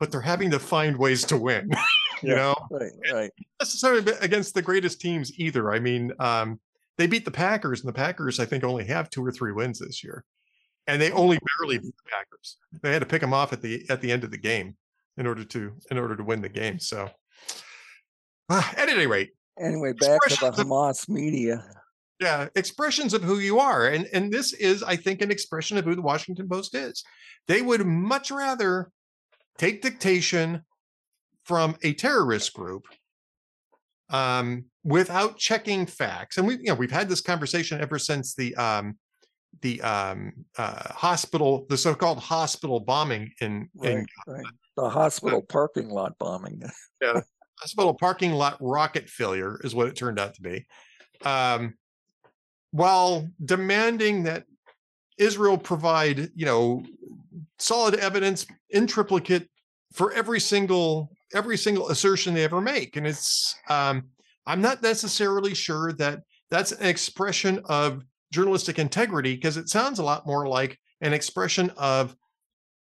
but 0.02 0.10
they're 0.10 0.20
having 0.20 0.50
to 0.50 0.58
find 0.58 0.96
ways 0.98 1.22
to 1.24 1.36
win. 1.36 1.70
you 2.24 2.30
Yeah. 2.30 2.34
know, 2.34 2.56
right, 2.72 2.90
right. 3.12 3.30
necessarily 3.60 4.12
against 4.20 4.52
the 4.52 4.60
greatest 4.60 5.00
teams 5.00 5.30
either. 5.38 5.72
I 5.72 5.78
mean, 5.78 6.10
um, 6.18 6.58
they 6.98 7.06
beat 7.06 7.24
the 7.24 7.30
Packers, 7.30 7.78
and 7.82 7.88
the 7.88 7.92
Packers 7.92 8.40
I 8.40 8.44
think 8.44 8.64
only 8.64 8.84
have 8.86 9.10
two 9.10 9.24
or 9.24 9.30
three 9.30 9.52
wins 9.52 9.78
this 9.78 10.02
year, 10.02 10.24
and 10.88 11.00
they 11.00 11.12
only 11.12 11.38
barely 11.60 11.78
beat 11.78 11.94
the 11.96 12.10
Packers. 12.10 12.56
They 12.82 12.92
had 12.92 12.98
to 12.98 13.06
pick 13.06 13.20
them 13.20 13.32
off 13.32 13.52
at 13.52 13.62
the 13.62 13.84
at 13.90 14.00
the 14.00 14.10
end 14.10 14.24
of 14.24 14.32
the 14.32 14.38
game 14.38 14.76
in 15.18 15.24
order 15.28 15.44
to 15.44 15.72
in 15.92 15.98
order 15.98 16.16
to 16.16 16.24
win 16.24 16.42
the 16.42 16.48
game. 16.48 16.80
So, 16.80 17.08
uh, 18.48 18.62
at 18.76 18.88
any 18.88 19.06
rate, 19.06 19.30
Anyway, 19.60 19.92
back 19.92 20.20
to 20.22 20.34
the 20.40 20.50
Hamas 20.64 21.08
media. 21.08 21.64
yeah 22.20 22.48
expressions 22.56 23.14
of 23.14 23.22
who 23.22 23.38
you 23.38 23.60
are 23.60 23.86
and 23.86 24.08
and 24.12 24.32
this 24.32 24.52
is 24.54 24.82
i 24.82 24.96
think 24.96 25.22
an 25.22 25.30
expression 25.30 25.76
of 25.78 25.84
who 25.84 25.94
the 25.94 26.02
washington 26.02 26.48
post 26.48 26.74
is 26.74 27.04
they 27.48 27.62
would 27.62 27.84
much 27.86 28.30
rather 28.32 28.90
take 29.58 29.82
dictation 29.82 30.64
from 31.44 31.76
a 31.82 31.92
terrorist 31.94 32.52
group 32.52 32.86
um 34.10 34.64
without 34.84 35.38
checking 35.38 35.86
facts 35.86 36.38
and 36.38 36.46
we 36.46 36.54
you 36.56 36.64
know 36.64 36.74
we've 36.74 36.90
had 36.90 37.08
this 37.08 37.20
conversation 37.20 37.80
ever 37.80 37.98
since 37.98 38.34
the 38.34 38.54
um 38.56 38.96
the 39.60 39.80
um 39.82 40.32
uh 40.58 40.92
hospital 40.92 41.66
the 41.68 41.76
so-called 41.76 42.18
hospital 42.18 42.80
bombing 42.80 43.30
in 43.40 43.68
in 43.82 44.06
Right, 44.26 44.36
right. 44.38 44.44
The 44.76 44.88
hospital 44.88 45.42
parking 45.42 45.90
lot 45.90 46.18
bombing. 46.18 46.62
Yeah, 47.00 47.20
hospital 47.60 47.94
parking 47.94 48.32
lot 48.32 48.56
rocket 48.60 49.08
failure 49.08 49.60
is 49.62 49.74
what 49.74 49.88
it 49.88 49.96
turned 49.96 50.18
out 50.18 50.34
to 50.34 50.42
be. 50.42 50.66
Um, 51.24 51.74
while 52.70 53.28
demanding 53.44 54.22
that 54.24 54.44
Israel 55.18 55.58
provide, 55.58 56.30
you 56.34 56.46
know, 56.46 56.84
solid 57.58 57.94
evidence 57.94 58.46
in 58.70 58.86
triplicate 58.86 59.48
for 59.92 60.12
every 60.12 60.40
single 60.40 61.10
every 61.34 61.56
single 61.56 61.88
assertion 61.88 62.34
they 62.34 62.44
ever 62.44 62.60
make, 62.60 62.96
and 62.96 63.06
it's 63.06 63.54
um, 63.68 64.04
I'm 64.46 64.60
not 64.60 64.82
necessarily 64.82 65.54
sure 65.54 65.92
that 65.94 66.20
that's 66.50 66.72
an 66.72 66.86
expression 66.86 67.60
of 67.66 68.04
journalistic 68.32 68.78
integrity 68.78 69.34
because 69.34 69.56
it 69.56 69.68
sounds 69.68 69.98
a 69.98 70.02
lot 70.04 70.26
more 70.26 70.46
like 70.46 70.78
an 71.00 71.12
expression 71.12 71.70
of 71.76 72.14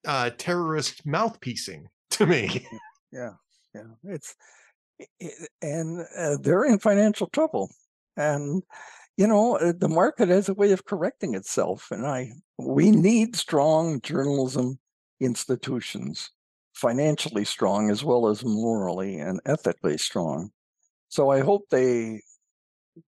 uh, 0.07 0.29
terrorist 0.37 1.05
mouthpiecing 1.07 1.83
to 2.11 2.25
me. 2.25 2.67
Yeah, 3.11 3.31
yeah. 3.73 3.83
It's 4.03 4.35
i- 5.01 5.05
i- 5.23 5.47
and 5.61 6.05
uh, 6.17 6.37
they're 6.41 6.65
in 6.65 6.79
financial 6.79 7.27
trouble, 7.27 7.69
and 8.17 8.63
you 9.17 9.27
know 9.27 9.57
uh, 9.57 9.73
the 9.77 9.89
market 9.89 10.29
has 10.29 10.49
a 10.49 10.53
way 10.53 10.71
of 10.71 10.85
correcting 10.85 11.35
itself, 11.35 11.87
and 11.91 12.05
I 12.05 12.31
we 12.57 12.91
need 12.91 13.35
strong 13.35 14.01
journalism 14.01 14.79
institutions, 15.19 16.31
financially 16.73 17.45
strong 17.45 17.89
as 17.89 18.03
well 18.03 18.27
as 18.27 18.43
morally 18.45 19.17
and 19.19 19.39
ethically 19.45 19.97
strong. 19.97 20.51
So 21.09 21.29
I 21.29 21.41
hope 21.41 21.63
they 21.69 22.21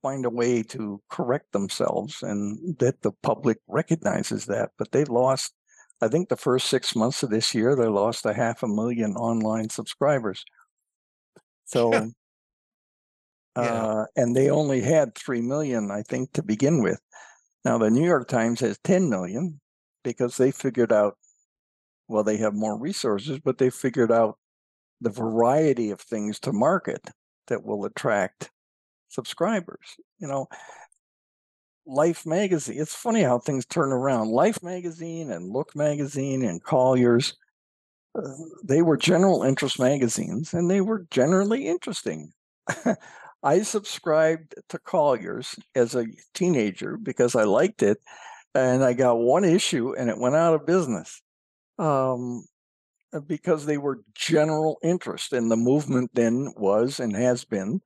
find 0.03 0.25
a 0.25 0.31
way 0.31 0.63
to 0.63 1.01
correct 1.11 1.53
themselves 1.53 2.23
and 2.23 2.79
that 2.79 3.03
the 3.03 3.13
public 3.23 3.59
recognizes 3.69 4.47
that. 4.47 4.71
But 4.79 4.93
they 4.93 5.05
lost 5.05 5.55
I 6.03 6.09
think 6.09 6.29
the 6.29 6.37
first 6.37 6.69
six 6.69 6.95
months 6.95 7.23
of 7.23 7.31
this 7.31 7.55
year, 7.55 7.75
they 7.75 7.87
lost 7.87 8.27
a 8.27 8.35
half 8.35 8.63
a 8.63 8.69
million 8.69 9.17
online 9.17 9.71
subscribers. 9.71 10.45
So, 11.67 12.11
Uh, 13.57 14.05
and 14.17 14.35
they 14.35 14.51
only 14.51 14.81
had 14.81 15.15
3 15.15 15.41
million, 15.41 15.91
I 15.91 16.03
think, 16.03 16.33
to 16.33 16.43
begin 16.43 16.83
with. 16.83 17.01
Now, 17.65 17.79
the 17.79 17.91
New 17.91 18.05
York 18.05 18.29
Times 18.29 18.61
has 18.61 18.79
10 18.85 19.09
million 19.09 19.61
because 20.03 20.37
they 20.37 20.51
figured 20.51 20.93
out, 20.93 21.17
well, 22.09 22.25
they 22.25 22.37
have 22.39 22.55
more 22.55 22.79
resources, 22.79 23.39
but 23.39 23.59
they 23.59 23.71
figured 23.71 24.13
out 24.13 24.39
the 25.01 25.11
variety 25.11 25.91
of 25.91 26.01
things 26.01 26.39
to 26.41 26.53
market 26.53 27.11
that 27.47 27.65
will 27.65 27.85
attract 27.85 28.51
subscribers. 29.09 29.97
You 30.19 30.29
know, 30.29 30.49
Life 31.87 32.25
magazine. 32.25 32.81
It's 32.81 32.95
funny 32.95 33.23
how 33.23 33.39
things 33.39 33.67
turn 33.67 33.93
around. 33.93 34.31
Life 34.31 34.63
magazine 34.63 35.31
and 35.31 35.53
Look 35.53 35.77
magazine 35.77 36.43
and 36.43 36.63
Collier's, 36.63 37.35
uh, 38.17 38.29
they 38.65 38.81
were 38.81 38.97
general 38.97 39.43
interest 39.43 39.79
magazines 39.79 40.55
and 40.55 40.71
they 40.71 40.81
were 40.81 41.07
generally 41.11 41.69
interesting. 41.69 42.33
I 43.45 43.61
subscribed 43.63 44.55
to 44.71 44.79
Collier's 44.79 45.55
as 45.75 45.95
a 45.95 46.07
teenager 46.33 46.97
because 46.97 47.37
I 47.37 47.45
liked 47.45 47.83
it 47.83 47.99
and 48.55 48.83
I 48.83 48.95
got 48.95 49.19
one 49.19 49.45
issue 49.45 49.95
and 49.95 50.09
it 50.09 50.19
went 50.19 50.35
out 50.35 50.55
of 50.55 50.67
business. 50.67 51.21
Um, 51.79 52.47
uh, 53.13 53.21
because 53.21 53.67
they 53.67 53.79
were 53.79 54.01
general 54.15 54.79
interest 54.83 55.33
and 55.33 55.51
the 55.51 55.57
movement 55.57 56.11
then 56.15 56.53
was 56.57 56.99
and 56.99 57.15
has 57.15 57.45
been 57.45 57.81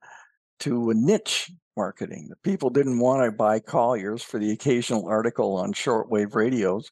to 0.61 0.89
a 0.89 0.93
niche 0.93 1.51
marketing. 1.75 2.27
The 2.29 2.35
people 2.37 2.69
didn't 2.69 2.99
want 2.99 3.23
to 3.23 3.31
buy 3.31 3.59
Collier's 3.59 4.23
for 4.23 4.39
the 4.39 4.51
occasional 4.51 5.07
article 5.07 5.55
on 5.57 5.73
shortwave 5.73 6.35
radios. 6.35 6.89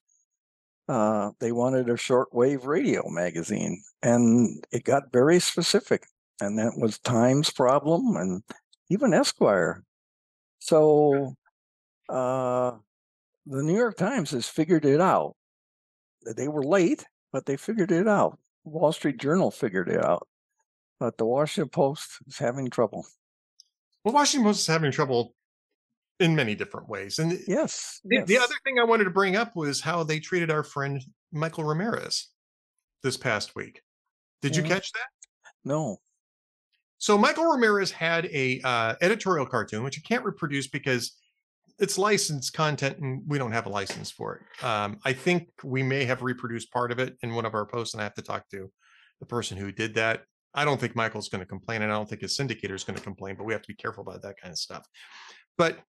Uh, 0.88 1.32
they 1.40 1.52
wanted 1.52 1.90
a 1.90 1.94
shortwave 1.94 2.66
radio 2.66 3.10
magazine, 3.10 3.82
and 4.02 4.64
it 4.72 4.84
got 4.84 5.12
very 5.12 5.40
specific. 5.40 6.06
And 6.42 6.58
that 6.60 6.74
was 6.78 7.00
Times 7.00 7.50
problem 7.52 8.16
and 8.16 8.42
even 8.90 9.14
Esquire. 9.14 9.84
So 10.60 11.34
uh, 12.10 12.72
the 13.46 13.64
New 13.64 13.76
York 13.76 13.98
Times 13.98 14.32
has 14.32 14.48
figured 14.48 14.86
it 14.86 15.02
out. 15.02 15.36
They 16.36 16.48
were 16.48 16.64
late, 16.64 17.06
but 17.32 17.46
they 17.46 17.58
figured 17.58 17.92
it 17.92 18.08
out. 18.08 18.38
Wall 18.64 18.92
Street 18.92 19.18
Journal 19.18 19.50
figured 19.52 19.88
it 19.90 20.04
out, 20.04 20.28
but 21.00 21.18
the 21.18 21.26
Washington 21.26 21.70
Post 21.70 22.18
is 22.28 22.38
having 22.38 22.70
trouble. 22.70 23.06
Well, 24.04 24.14
Washington 24.14 24.48
Post 24.50 24.62
is 24.62 24.68
having 24.68 24.92
trouble 24.92 25.34
in 26.20 26.36
many 26.36 26.56
different 26.56 26.90
ways. 26.90 27.20
And 27.20 27.40
yes, 27.48 28.02
the, 28.04 28.18
yes. 28.18 28.28
the 28.28 28.38
other 28.40 28.56
thing 28.64 28.80
I 28.80 28.84
wanted 28.84 29.04
to 29.06 29.10
bring 29.12 29.36
up 29.36 29.56
was 29.56 29.80
how 29.80 30.04
they 30.04 30.20
treated 30.20 30.50
our 30.52 30.64
friend 30.64 31.02
Michael 31.32 31.64
Ramirez 31.64 32.28
this 33.04 33.16
past 33.18 33.56
week. 33.56 33.82
Did 34.42 34.56
you 34.56 34.64
Mhm. 34.64 34.68
catch 34.68 34.92
that? 34.94 35.08
no. 35.64 35.98
So 37.00 37.18
Michael 37.18 37.46
Ramirez 37.46 37.92
had 37.92 38.26
a 38.28 38.60
uh, 38.64 38.96
editorial 39.02 39.46
cartoon, 39.46 39.84
which 39.84 40.00
I 40.00 40.08
can't 40.08 40.26
reproduce 40.26 40.68
because 40.68 41.18
it's 41.80 41.98
licensed 41.98 42.54
content 42.54 42.98
and 43.00 43.22
we 43.28 43.38
don't 43.38 43.52
have 43.52 43.68
a 43.68 43.70
license 43.70 44.10
for 44.10 44.36
it. 44.36 44.66
Um, 44.66 44.98
I 45.06 45.14
think 45.14 45.50
we 45.64 45.84
may 45.84 46.06
have 46.06 46.24
reproduced 46.24 46.72
part 46.72 46.92
of 46.92 47.00
it 47.00 47.16
in 47.22 47.36
one 47.36 47.46
of 47.46 47.54
our 47.54 47.66
posts, 47.66 47.94
and 47.94 48.02
I 48.02 48.04
have 48.04 48.16
to 48.16 48.22
talk 48.22 48.50
to 48.50 48.72
the 49.20 49.26
person 49.26 49.58
who 49.58 49.72
did 49.72 49.94
that. 49.96 50.24
I 50.56 50.66
don't 50.66 50.80
think 50.80 50.96
Michael's 50.96 51.30
going 51.30 51.42
to 51.42 51.46
complain, 51.46 51.84
and 51.84 51.92
I 51.92 51.96
don't 51.96 52.10
think 52.10 52.22
his 52.22 52.36
syndicator 52.36 52.72
is 52.72 52.84
going 52.84 52.98
to 52.98 53.04
complain, 53.04 53.36
but 53.36 53.44
we 53.44 53.54
have 53.54 53.62
to 53.62 53.68
be 53.68 53.76
careful 53.76 54.02
about 54.02 54.24
that 54.24 54.42
kind 54.42 54.52
of 54.52 54.58
stuff. 54.58 54.88
But 55.56 55.80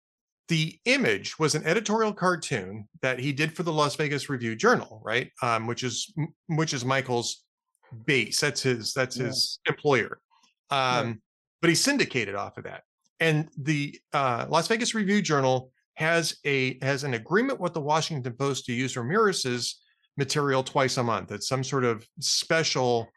the 0.47 0.79
image 0.85 1.39
was 1.39 1.55
an 1.55 1.65
editorial 1.65 2.13
cartoon 2.13 2.87
that 3.01 3.19
he 3.19 3.31
did 3.31 3.55
for 3.55 3.63
the 3.63 3.73
Las 3.73 3.95
Vegas 3.95 4.29
Review 4.29 4.55
Journal, 4.55 5.01
right? 5.03 5.31
Um, 5.41 5.65
which 5.65 5.83
is 5.83 6.13
which 6.47 6.73
is 6.73 6.85
Michael's 6.85 7.43
base. 8.05 8.39
That's 8.39 8.61
his 8.61 8.93
that's 8.93 9.15
his 9.15 9.59
employer. 9.67 10.19
Um, 10.71 11.21
but 11.61 11.69
he 11.69 11.75
syndicated 11.75 12.35
off 12.35 12.57
of 12.57 12.63
that. 12.65 12.83
And 13.19 13.49
the 13.57 13.99
uh, 14.13 14.45
Las 14.49 14.67
Vegas 14.67 14.93
Review 14.93 15.21
Journal 15.21 15.71
has 15.95 16.37
a 16.45 16.77
has 16.81 17.03
an 17.03 17.13
agreement 17.13 17.59
with 17.59 17.73
the 17.73 17.81
Washington 17.81 18.33
Post 18.33 18.65
to 18.65 18.73
use 18.73 18.95
Ramirez's 18.95 19.81
material 20.17 20.63
twice 20.63 20.97
a 20.97 21.03
month. 21.03 21.31
It's 21.31 21.47
some 21.47 21.63
sort 21.63 21.83
of 21.83 22.05
special 22.19 23.09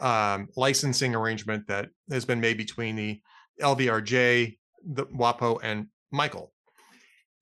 um, 0.00 0.48
licensing 0.56 1.14
arrangement 1.14 1.66
that 1.68 1.88
has 2.10 2.24
been 2.24 2.40
made 2.40 2.56
between 2.56 2.96
the 2.96 3.20
LVRJ, 3.60 4.56
the 4.84 5.06
WAPO, 5.06 5.60
and 5.62 5.88
Michael. 6.10 6.52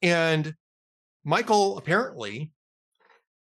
And 0.03 0.55
Michael 1.25 1.79
apparently 1.79 2.53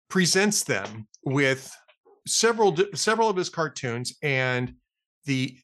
presents 0.08 0.64
them 0.64 1.08
with 1.24 1.74
several 2.26 2.76
several 2.94 3.28
of 3.28 3.36
his 3.36 3.48
cartoons 3.48 4.16
and 4.22 4.74
the 5.24 5.56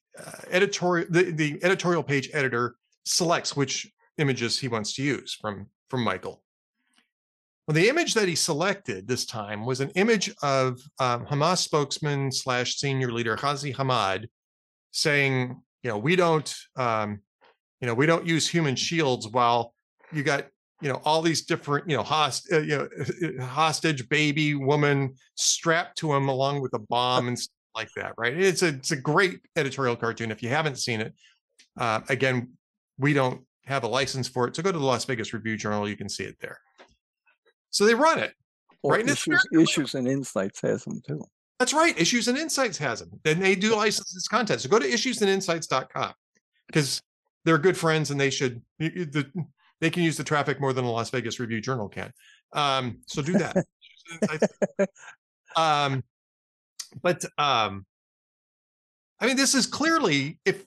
editorial 0.50 1.06
the, 1.10 1.30
the 1.30 1.58
editorial 1.62 2.02
page 2.02 2.30
editor 2.32 2.76
selects 3.04 3.56
which 3.56 3.90
images 4.18 4.58
he 4.58 4.68
wants 4.68 4.94
to 4.94 5.02
use 5.02 5.34
from 5.40 5.66
from 5.88 6.02
michael. 6.02 6.42
Well 7.66 7.74
the 7.74 7.88
image 7.88 8.14
that 8.14 8.28
he 8.28 8.34
selected 8.34 9.06
this 9.06 9.26
time 9.26 9.66
was 9.66 9.80
an 9.80 9.90
image 9.90 10.34
of 10.42 10.80
um, 10.98 11.26
hamas 11.26 11.58
spokesman 11.58 12.32
slash 12.32 12.76
senior 12.76 13.12
leader 13.12 13.36
Ghazi 13.36 13.72
hamad 13.72 14.26
saying 14.90 15.60
you 15.82 15.90
know 15.90 15.98
we 15.98 16.16
don't 16.16 16.54
um, 16.76 17.20
you 17.80 17.86
know 17.86 17.94
we 17.94 18.06
don't 18.06 18.26
use 18.26 18.48
human 18.48 18.76
shields 18.76 19.28
while 19.28 19.74
you 20.12 20.22
got 20.22 20.46
you 20.80 20.88
know 20.88 21.00
all 21.04 21.22
these 21.22 21.42
different 21.42 21.88
you 21.88 21.96
know 21.96 22.02
host 22.02 22.48
uh, 22.52 22.60
you 22.60 22.88
know 23.38 23.44
hostage 23.44 24.08
baby 24.08 24.54
woman 24.54 25.14
strapped 25.34 25.98
to 25.98 26.12
him 26.12 26.28
along 26.28 26.60
with 26.60 26.72
a 26.74 26.78
bomb 26.78 27.28
and 27.28 27.38
like 27.78 27.88
that 27.96 28.12
right? 28.18 28.36
It's 28.36 28.62
a 28.62 28.68
it's 28.68 28.90
a 28.90 28.96
great 28.96 29.40
editorial 29.56 29.96
cartoon 29.96 30.30
if 30.30 30.42
you 30.42 30.48
haven't 30.48 30.76
seen 30.78 31.00
it. 31.00 31.14
Uh, 31.78 32.00
again 32.08 32.50
we 32.98 33.12
don't 33.12 33.40
have 33.66 33.84
a 33.84 33.88
license 33.88 34.26
for 34.28 34.48
it 34.48 34.56
so 34.56 34.62
go 34.62 34.72
to 34.72 34.78
the 34.78 34.84
las 34.84 35.04
vegas 35.04 35.32
review 35.32 35.56
journal 35.56 35.88
you 35.88 35.96
can 35.96 36.08
see 36.08 36.24
it 36.24 36.36
there. 36.40 36.58
So 37.70 37.84
they 37.86 37.94
run 37.94 38.18
it 38.18 38.32
Or 38.82 38.92
Right, 38.94 39.08
issues, 39.08 39.44
very 39.52 39.62
issues 39.62 39.94
and 39.94 40.08
insights 40.08 40.60
has 40.62 40.84
them 40.84 41.00
too. 41.06 41.22
that's 41.58 41.72
right 41.72 41.96
issues 41.98 42.26
and 42.28 42.36
insights 42.36 42.78
has 42.78 43.00
them. 43.00 43.10
Then 43.24 43.38
they 43.40 43.54
do 43.54 43.76
license 43.76 44.12
this 44.12 44.26
content 44.28 44.60
so 44.60 44.68
go 44.68 44.78
to 44.78 44.86
issuesandinsights.com 44.86 46.12
because 46.66 47.00
they're 47.44 47.58
good 47.58 47.76
friends 47.76 48.10
and 48.10 48.20
they 48.20 48.30
should 48.30 48.60
you- 48.78 48.92
you- 48.96 49.04
the, 49.06 49.30
they 49.80 49.90
can 49.90 50.02
use 50.02 50.16
the 50.16 50.24
traffic 50.24 50.60
more 50.60 50.72
than 50.72 50.84
the 50.84 50.90
las 50.90 51.10
vegas 51.10 51.38
review 51.38 51.60
journal 51.60 51.88
can. 51.88 52.12
Um, 52.52 52.98
so 53.06 53.22
do 53.22 53.38
that. 53.38 53.54
And 54.30 54.40
um, 55.56 56.02
but 57.02 57.24
um, 57.38 57.86
i 59.20 59.26
mean 59.26 59.36
this 59.36 59.54
is 59.54 59.66
clearly 59.66 60.38
if 60.44 60.64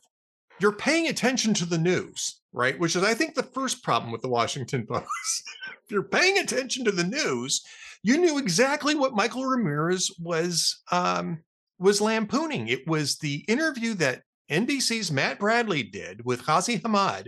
you're 0.59 0.71
paying 0.71 1.07
attention 1.07 1.53
to 1.53 1.65
the 1.65 1.77
news 1.77 2.41
right 2.53 2.79
which 2.79 2.95
is 2.95 3.03
i 3.03 3.13
think 3.13 3.35
the 3.35 3.43
first 3.43 3.83
problem 3.83 4.11
with 4.11 4.21
the 4.21 4.29
washington 4.29 4.85
post 4.89 5.07
if 5.83 5.89
you're 5.91 6.03
paying 6.03 6.37
attention 6.37 6.85
to 6.85 6.91
the 6.91 7.03
news 7.03 7.61
you 8.03 8.17
knew 8.17 8.37
exactly 8.37 8.95
what 8.95 9.13
michael 9.13 9.45
ramirez 9.45 10.11
was 10.19 10.81
um, 10.91 11.39
was 11.81 11.99
lampooning. 11.99 12.67
It 12.67 12.87
was 12.87 13.17
the 13.17 13.43
interview 13.47 13.95
that 13.95 14.21
nbc's 14.49 15.11
matt 15.11 15.39
bradley 15.39 15.81
did 15.81 16.23
with 16.23 16.45
Ghazi 16.45 16.77
hamad. 16.77 17.27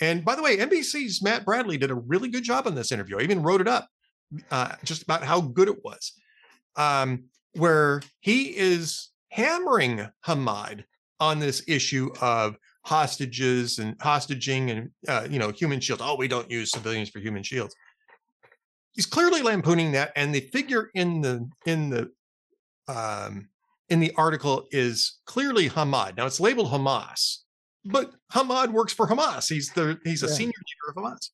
And 0.00 0.24
by 0.24 0.36
the 0.36 0.42
way 0.42 0.58
nbc's 0.58 1.22
matt 1.22 1.44
bradley 1.44 1.78
did 1.78 1.90
a 1.90 1.94
really 1.94 2.28
good 2.28 2.44
job 2.44 2.66
on 2.66 2.74
this 2.74 2.92
interview. 2.92 3.18
I 3.18 3.22
even 3.22 3.42
wrote 3.42 3.62
it 3.62 3.68
up 3.68 3.88
uh, 4.50 4.74
just 4.84 5.02
about 5.02 5.24
how 5.24 5.40
good 5.40 5.68
it 5.68 5.82
was. 5.82 6.12
Um, 6.76 7.24
where 7.56 8.02
he 8.20 8.56
is 8.56 9.10
hammering 9.30 10.08
Hamad 10.26 10.84
on 11.20 11.38
this 11.38 11.62
issue 11.66 12.10
of 12.20 12.56
hostages 12.84 13.78
and 13.78 13.96
hostaging 13.98 14.70
and 14.70 14.90
uh, 15.08 15.26
you 15.30 15.38
know 15.38 15.50
human 15.50 15.80
shields. 15.80 16.02
Oh, 16.04 16.16
we 16.16 16.28
don't 16.28 16.50
use 16.50 16.70
civilians 16.70 17.08
for 17.08 17.18
human 17.18 17.42
shields. 17.42 17.74
He's 18.92 19.06
clearly 19.06 19.42
lampooning 19.42 19.92
that, 19.92 20.12
and 20.16 20.34
the 20.34 20.40
figure 20.40 20.90
in 20.94 21.20
the 21.20 21.48
in 21.66 21.90
the 21.90 22.10
um, 22.88 23.48
in 23.88 24.00
the 24.00 24.12
article 24.16 24.66
is 24.70 25.18
clearly 25.26 25.68
Hamad. 25.68 26.16
Now 26.16 26.26
it's 26.26 26.40
labeled 26.40 26.70
Hamas, 26.70 27.38
but 27.84 28.12
Hamad 28.32 28.70
works 28.70 28.92
for 28.92 29.06
Hamas. 29.06 29.48
He's 29.48 29.70
the 29.70 29.98
he's 30.04 30.22
a 30.22 30.26
Yeah. 30.26 30.32
senior 30.34 30.52
leader 30.52 30.90
of 30.90 30.96
Hamas. 30.96 31.30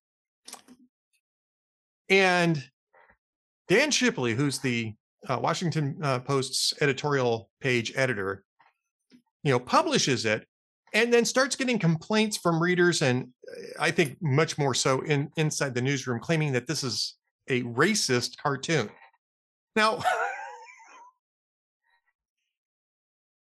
And 2.08 2.70
Dan 3.68 3.90
Shipley, 3.90 4.34
who's 4.34 4.58
the 4.58 4.94
uh, 5.28 5.38
Washington 5.40 5.98
uh, 6.02 6.20
Post's 6.20 6.72
editorial 6.80 7.50
page 7.60 7.92
editor, 7.96 8.44
you 9.42 9.52
know, 9.52 9.58
publishes 9.58 10.24
it 10.24 10.46
and 10.92 11.12
then 11.12 11.24
starts 11.24 11.56
getting 11.56 11.78
complaints 11.78 12.36
from 12.36 12.60
readers, 12.60 13.02
and 13.02 13.28
uh, 13.48 13.62
I 13.78 13.90
think 13.90 14.16
much 14.20 14.58
more 14.58 14.74
so 14.74 15.00
in 15.02 15.30
inside 15.36 15.74
the 15.74 15.82
newsroom, 15.82 16.20
claiming 16.20 16.52
that 16.52 16.66
this 16.66 16.82
is 16.82 17.16
a 17.48 17.62
racist 17.62 18.36
cartoon. 18.38 18.90
Now, 19.76 19.98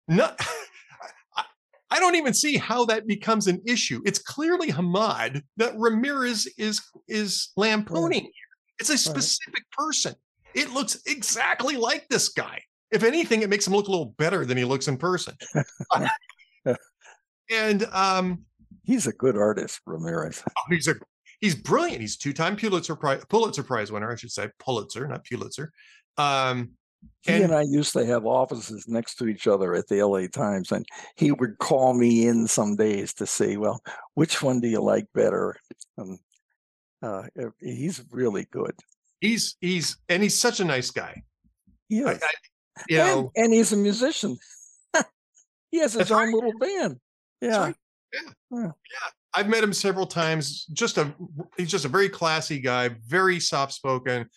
no, 0.08 0.30
I- 1.90 2.00
don't 2.00 2.16
even 2.16 2.34
see 2.34 2.56
how 2.56 2.84
that 2.86 3.06
becomes 3.06 3.46
an 3.46 3.60
issue. 3.66 4.02
It's 4.04 4.18
clearly 4.18 4.72
Hamad 4.72 5.42
that 5.56 5.74
Ramirez 5.76 6.48
is 6.58 6.82
is 7.08 7.50
lampooning. 7.56 8.30
It's 8.78 8.90
a 8.90 8.98
specific 8.98 9.62
person. 9.76 10.14
It 10.54 10.72
looks 10.72 11.00
exactly 11.06 11.76
like 11.76 12.08
this 12.08 12.28
guy. 12.28 12.62
If 12.90 13.02
anything, 13.02 13.42
it 13.42 13.50
makes 13.50 13.66
him 13.66 13.72
look 13.74 13.88
a 13.88 13.90
little 13.90 14.14
better 14.18 14.44
than 14.44 14.58
he 14.58 14.64
looks 14.64 14.88
in 14.88 14.98
person. 14.98 15.34
and 17.50 17.84
um, 17.84 18.44
He's 18.84 19.06
a 19.06 19.12
good 19.12 19.36
artist, 19.36 19.80
Ramirez. 19.86 20.42
oh, 20.46 20.62
he's 20.68 20.88
a 20.88 20.94
he's 21.40 21.54
brilliant. 21.54 22.00
He's 22.00 22.16
two-time 22.16 22.56
Pulitzer 22.56 22.96
Prize 22.96 23.24
Pulitzer 23.28 23.62
Prize 23.62 23.92
winner, 23.92 24.10
I 24.10 24.16
should 24.16 24.32
say, 24.32 24.48
Pulitzer, 24.58 25.06
not 25.06 25.24
Pulitzer. 25.24 25.72
Um, 26.18 26.72
He 27.22 27.32
and 27.32 27.44
and 27.44 27.54
I 27.54 27.62
used 27.62 27.92
to 27.92 28.04
have 28.04 28.26
offices 28.26 28.88
next 28.88 29.16
to 29.16 29.28
each 29.28 29.46
other 29.46 29.74
at 29.74 29.86
the 29.88 30.02
LA 30.02 30.26
Times, 30.26 30.72
and 30.72 30.84
he 31.16 31.30
would 31.32 31.58
call 31.58 31.94
me 31.94 32.26
in 32.26 32.46
some 32.46 32.76
days 32.76 33.14
to 33.14 33.26
say, 33.26 33.56
"Well, 33.56 33.80
which 34.14 34.42
one 34.42 34.60
do 34.60 34.68
you 34.68 34.82
like 34.82 35.06
better?" 35.14 35.56
Uh, 35.96 36.16
uh, 37.02 37.22
he's 37.60 38.02
really 38.10 38.46
good. 38.50 38.74
He's 39.22 39.56
he's 39.60 39.96
and 40.10 40.22
he's 40.22 40.38
such 40.38 40.60
a 40.60 40.64
nice 40.64 40.90
guy. 40.90 41.22
Yeah, 41.88 42.18
you 42.88 43.00
and, 43.00 43.08
know, 43.08 43.32
and 43.36 43.52
he's 43.54 43.72
a 43.72 43.76
musician. 43.76 44.36
he 45.70 45.78
has 45.78 45.94
his 45.94 46.10
own 46.10 46.32
little 46.32 46.58
band. 46.58 46.98
Yeah, 47.40 47.72
right. 48.50 48.70
I've 49.34 49.48
met 49.48 49.64
him 49.64 49.72
several 49.72 50.06
times. 50.06 50.66
Just 50.66 50.98
a 50.98 51.14
he's 51.56 51.70
just 51.70 51.86
a 51.86 51.88
very 51.88 52.10
classy 52.10 52.58
guy, 52.58 52.90
very 53.06 53.40
soft 53.40 53.72
spoken. 53.72 54.28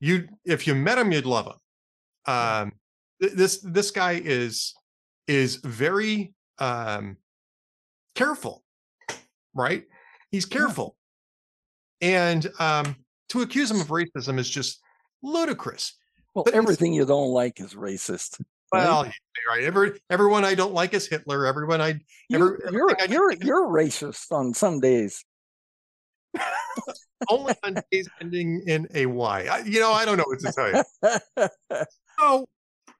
You 0.00 0.28
if 0.44 0.66
you 0.66 0.74
met 0.74 0.98
him, 0.98 1.12
you'd 1.12 1.24
love 1.24 1.46
him. 1.46 2.34
Um, 2.34 2.72
this 3.20 3.58
this 3.62 3.90
guy 3.90 4.20
is 4.22 4.74
is 5.26 5.56
very 5.56 6.34
um, 6.58 7.16
careful, 8.14 8.64
right? 9.54 9.84
He's 10.30 10.44
careful, 10.44 10.96
and 12.00 12.46
um, 12.58 12.96
to 13.30 13.42
accuse 13.42 13.70
him 13.70 13.80
of 13.80 13.88
racism 13.88 14.38
is 14.38 14.48
just 14.48 14.80
ludicrous. 15.22 15.94
well, 16.34 16.44
but 16.44 16.54
everything 16.54 16.92
you 16.92 17.04
don't 17.04 17.30
like 17.30 17.60
is 17.60 17.74
racist. 17.74 18.40
Well, 18.72 19.04
right? 19.04 19.12
right. 19.48 19.64
Every, 19.64 19.92
everyone 20.10 20.44
I 20.44 20.54
don't 20.54 20.74
like 20.74 20.92
is 20.94 21.06
Hitler. 21.06 21.46
Everyone 21.46 21.80
I 21.80 22.00
you, 22.28 22.58
you're 22.70 22.96
I 23.00 23.06
you're 23.06 23.32
you're 23.32 23.66
racist 23.66 24.30
on 24.30 24.52
some 24.54 24.80
days. 24.80 25.24
Only 27.30 27.54
on 27.64 27.76
days 27.90 28.08
ending 28.20 28.62
in 28.66 28.86
a 28.94 29.06
Y. 29.06 29.48
I, 29.50 29.58
you 29.60 29.80
know, 29.80 29.92
I 29.92 30.04
don't 30.04 30.18
know 30.18 30.24
what 30.26 30.38
to 30.40 30.52
tell 30.52 30.70
you. 30.70 31.48
so, 32.20 32.48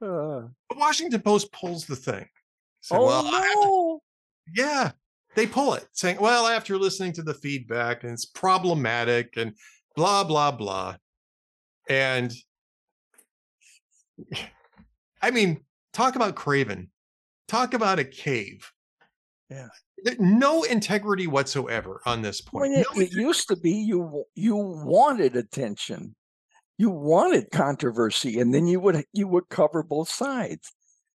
uh, 0.01 0.47
the 0.69 0.75
Washington 0.75 1.21
Post 1.21 1.51
pulls 1.51 1.85
the 1.85 1.95
thing. 1.95 2.25
oh 2.91 3.05
well, 3.05 3.23
no! 3.23 4.01
Yeah, 4.53 4.91
they 5.35 5.47
pull 5.47 5.75
it, 5.75 5.87
saying, 5.93 6.17
"Well, 6.19 6.47
after 6.47 6.77
listening 6.77 7.13
to 7.13 7.21
the 7.21 7.33
feedback, 7.33 8.03
and 8.03 8.11
it's 8.11 8.25
problematic, 8.25 9.37
and 9.37 9.53
blah 9.99 10.23
blah 10.23 10.51
blah," 10.51 10.95
and 11.89 12.31
I 15.21 15.31
mean, 15.31 15.61
talk 15.91 16.15
about 16.15 16.35
Craven. 16.35 16.89
Talk 17.49 17.73
about 17.73 17.99
a 17.99 18.05
cave. 18.05 18.71
Yeah. 19.49 19.67
No 20.17 20.63
integrity 20.63 21.27
whatsoever 21.27 22.01
on 22.05 22.21
this 22.21 22.39
point. 22.39 22.73
It, 22.73 22.87
no 22.95 23.01
it 23.01 23.11
used 23.11 23.49
to 23.49 23.57
be 23.57 23.71
you 23.71 24.23
you 24.35 24.55
wanted 24.55 25.35
attention. 25.35 26.15
You 26.77 26.89
wanted 26.89 27.51
controversy 27.51 28.39
and 28.39 28.53
then 28.53 28.67
you 28.67 28.79
would 28.79 29.03
you 29.11 29.27
would 29.27 29.49
cover 29.49 29.83
both 29.83 30.07
sides. 30.07 30.71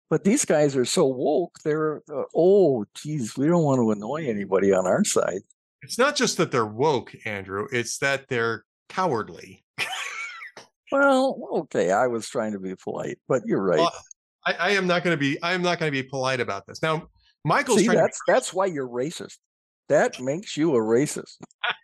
But 0.09 0.25
these 0.25 0.45
guys 0.45 0.75
are 0.77 0.87
so 0.87 1.07
woke, 1.07 1.59
they're 1.63 1.99
uh, 2.11 2.23
oh 2.35 2.87
geez, 2.95 3.37
we 3.37 3.49
don't 3.49 3.65
want 3.65 3.81
to 3.81 3.91
annoy 3.91 4.27
anybody 4.27 4.73
on 4.73 4.87
our 4.87 5.05
side. 5.05 5.43
It's 5.83 5.99
not 5.99 6.17
just 6.17 6.37
that 6.39 6.51
they're 6.51 6.65
woke, 6.65 7.15
Andrew, 7.27 7.67
it's 7.71 7.99
that 7.99 8.29
they're 8.29 8.65
cowardly. 8.91 9.65
well, 10.93 11.49
okay, 11.53 11.91
I 11.91 12.07
was 12.07 12.29
trying 12.29 12.53
to 12.53 12.59
be 12.59 12.75
polite, 12.75 13.19
but 13.27 13.43
you're 13.47 13.63
right. 13.63 13.79
Well, 13.79 13.93
I, 14.45 14.53
I 14.53 14.71
am 14.73 14.87
not 14.87 15.03
going 15.03 15.15
to 15.15 15.21
be. 15.21 15.41
I 15.43 15.55
am 15.55 15.63
not 15.63 15.79
going 15.79 15.91
to 15.91 16.03
be 16.03 16.07
polite 16.07 16.41
about 16.41 16.67
this. 16.67 16.83
Now, 16.83 17.09
Michael's 17.45 17.81
See, 17.81 17.89
that's 17.89 18.21
that's 18.27 18.53
why 18.53 18.67
you're 18.67 18.89
racist. 18.89 19.39
That 19.89 20.21
makes 20.21 20.57
you 20.57 20.75
a 20.77 20.79
racist. 20.79 21.37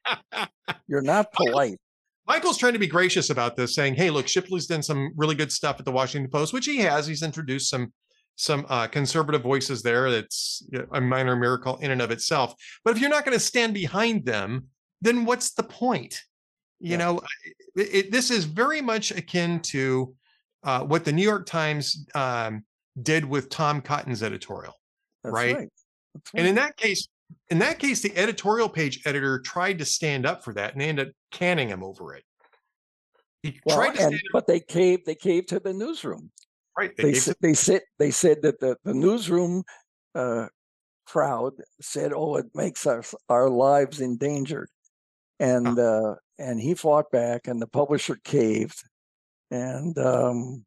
you're 0.86 1.02
not 1.02 1.32
polite. 1.32 1.78
Michael's 2.26 2.58
trying 2.58 2.72
to 2.72 2.78
be 2.78 2.86
gracious 2.86 3.30
about 3.30 3.56
this, 3.56 3.74
saying, 3.74 3.94
"Hey, 3.94 4.10
look, 4.10 4.28
Shipley's 4.28 4.66
done 4.66 4.82
some 4.82 5.12
really 5.16 5.34
good 5.34 5.52
stuff 5.52 5.76
at 5.78 5.84
the 5.84 5.92
Washington 5.92 6.30
Post, 6.30 6.52
which 6.52 6.66
he 6.66 6.78
has. 6.78 7.06
He's 7.06 7.22
introduced 7.22 7.70
some 7.70 7.92
some 8.36 8.66
uh, 8.68 8.86
conservative 8.86 9.42
voices 9.42 9.82
there. 9.82 10.10
That's 10.10 10.62
a 10.92 11.00
minor 11.00 11.36
miracle 11.36 11.78
in 11.78 11.90
and 11.90 12.02
of 12.02 12.10
itself. 12.10 12.54
But 12.84 12.94
if 12.94 13.00
you're 13.00 13.10
not 13.10 13.24
going 13.24 13.36
to 13.36 13.42
stand 13.42 13.74
behind 13.74 14.26
them, 14.26 14.66
then 15.00 15.24
what's 15.24 15.54
the 15.54 15.62
point? 15.62 16.22
You 16.78 16.92
yeah. 16.92 16.96
know, 16.96 17.20
it, 17.74 17.94
it, 17.94 18.12
this 18.12 18.30
is 18.30 18.44
very 18.44 18.80
much 18.80 19.10
akin 19.10 19.60
to 19.60 20.14
uh, 20.62 20.80
what 20.84 21.04
the 21.04 21.12
New 21.12 21.22
York 21.22 21.46
Times 21.46 22.06
um, 22.14 22.64
did 23.02 23.24
with 23.24 23.48
Tom 23.48 23.80
Cotton's 23.80 24.22
editorial, 24.22 24.74
right? 25.24 25.32
right. 25.32 25.56
Right? 25.56 25.70
And 26.34 26.46
in 26.46 26.54
that 26.56 26.76
case, 26.76 27.08
in 27.50 27.58
that 27.58 27.78
case, 27.78 28.00
the 28.00 28.16
editorial 28.16 28.68
page 28.68 29.02
editor 29.06 29.38
tried 29.40 29.78
to 29.78 29.84
stand 29.84 30.26
up 30.26 30.44
for 30.44 30.52
that, 30.54 30.72
and 30.72 30.80
they 30.80 30.88
ended 30.88 31.08
up 31.08 31.14
canning 31.30 31.68
him 31.68 31.82
over 31.82 32.14
it. 32.14 32.24
He 33.42 33.60
well, 33.64 33.76
tried 33.76 33.94
to 33.96 34.02
and, 34.04 34.20
but 34.32 34.46
they 34.46 34.60
caved. 34.60 35.06
They 35.06 35.14
caved 35.14 35.48
to 35.48 35.60
the 35.60 35.72
newsroom. 35.72 36.30
Right. 36.76 36.92
They 36.96 37.12
they, 37.12 37.32
they 37.40 37.54
said 37.54 37.82
they 37.98 38.10
said 38.10 38.42
that 38.42 38.60
the 38.60 38.76
the 38.84 38.94
newsroom 38.94 39.62
uh, 40.14 40.46
crowd 41.06 41.52
said, 41.80 42.12
"Oh, 42.14 42.36
it 42.36 42.46
makes 42.54 42.86
our 42.86 43.02
our 43.28 43.48
lives 43.48 44.00
endangered," 44.00 44.68
and 45.38 45.78
uh, 45.78 46.14
and 46.38 46.60
he 46.60 46.74
fought 46.74 47.10
back, 47.10 47.46
and 47.46 47.60
the 47.60 47.66
publisher 47.66 48.16
caved, 48.24 48.82
and 49.50 49.96
um, 49.98 50.64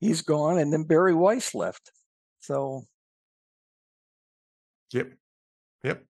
he's 0.00 0.22
gone. 0.22 0.58
And 0.58 0.72
then 0.72 0.84
Bari 0.84 1.14
Weiss 1.14 1.54
left. 1.54 1.90
So, 2.40 2.84
yep, 4.92 5.12
yep. 5.82 6.04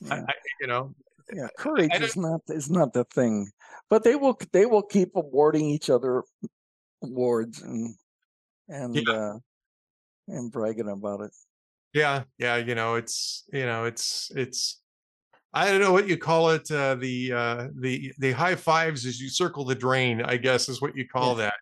Yeah. 0.00 0.14
I, 0.14 0.16
I, 0.16 0.32
you 0.60 0.66
know, 0.66 0.94
yeah, 1.32 1.48
courage 1.58 1.94
is 2.00 2.16
not 2.16 2.40
is 2.48 2.70
not 2.70 2.92
the 2.92 3.04
thing, 3.04 3.50
but 3.88 4.04
they 4.04 4.16
will 4.16 4.38
they 4.52 4.66
will 4.66 4.82
keep 4.82 5.16
awarding 5.16 5.70
each 5.70 5.90
other 5.90 6.22
awards 7.02 7.62
and 7.62 7.94
and 8.68 8.96
yeah. 8.96 9.12
uh, 9.12 9.38
and 10.28 10.52
bragging 10.52 10.88
about 10.88 11.20
it. 11.20 11.30
Yeah, 11.92 12.24
yeah, 12.38 12.56
you 12.56 12.74
know, 12.74 12.96
it's 12.96 13.44
you 13.52 13.64
know, 13.64 13.84
it's 13.84 14.30
it's 14.34 14.80
I 15.56 15.70
don't 15.70 15.80
know 15.80 15.92
what 15.92 16.08
you 16.08 16.18
call 16.18 16.50
it. 16.50 16.68
Uh, 16.70 16.96
the 16.96 17.32
uh, 17.32 17.68
the 17.78 18.12
the 18.18 18.32
high 18.32 18.56
fives 18.56 19.06
as 19.06 19.20
you 19.20 19.28
circle 19.28 19.64
the 19.64 19.74
drain, 19.74 20.20
I 20.20 20.36
guess, 20.36 20.68
is 20.68 20.82
what 20.82 20.96
you 20.96 21.06
call 21.06 21.38
yeah. 21.38 21.44
that. 21.44 21.54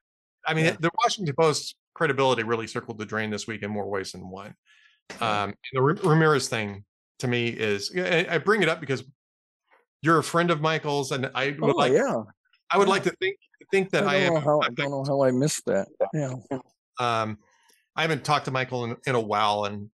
I 0.46 0.54
mean, 0.54 0.64
yeah. 0.64 0.76
the 0.80 0.90
Washington 1.02 1.34
Post 1.38 1.76
credibility 1.94 2.42
really 2.42 2.66
circled 2.66 2.98
the 2.98 3.04
drain 3.04 3.30
this 3.30 3.46
week 3.46 3.62
in 3.62 3.70
more 3.70 3.88
ways 3.88 4.12
than 4.12 4.28
one. 4.30 4.54
Um, 5.20 5.54
the 5.74 5.82
Ramirez 5.82 6.48
thing 6.48 6.84
to 7.18 7.28
me 7.28 7.48
is 7.48 7.94
I 7.96 8.38
bring 8.38 8.62
it 8.62 8.68
up 8.68 8.80
because 8.80 9.04
you're 10.00 10.18
a 10.18 10.24
friend 10.24 10.50
of 10.50 10.62
Michael's, 10.62 11.12
and 11.12 11.30
I 11.34 11.54
would 11.60 11.74
oh, 11.74 11.76
like, 11.76 11.92
yeah, 11.92 12.22
I 12.70 12.78
would 12.78 12.88
yeah. 12.88 12.92
like 12.92 13.02
to 13.04 13.14
think 13.20 13.36
think 13.70 13.90
that 13.90 14.06
I, 14.06 14.14
I 14.14 14.16
am. 14.16 14.36
How, 14.36 14.60
I 14.60 14.70
don't 14.70 14.90
know 14.90 15.04
how 15.04 15.22
I 15.22 15.30
missed 15.30 15.66
that. 15.66 15.86
Yeah. 16.14 16.34
Um, 16.98 17.38
I 17.94 18.02
haven't 18.02 18.24
talked 18.24 18.46
to 18.46 18.50
Michael 18.50 18.84
in, 18.84 18.96
in 19.06 19.14
a 19.14 19.20
while, 19.20 19.66
and 19.66 19.90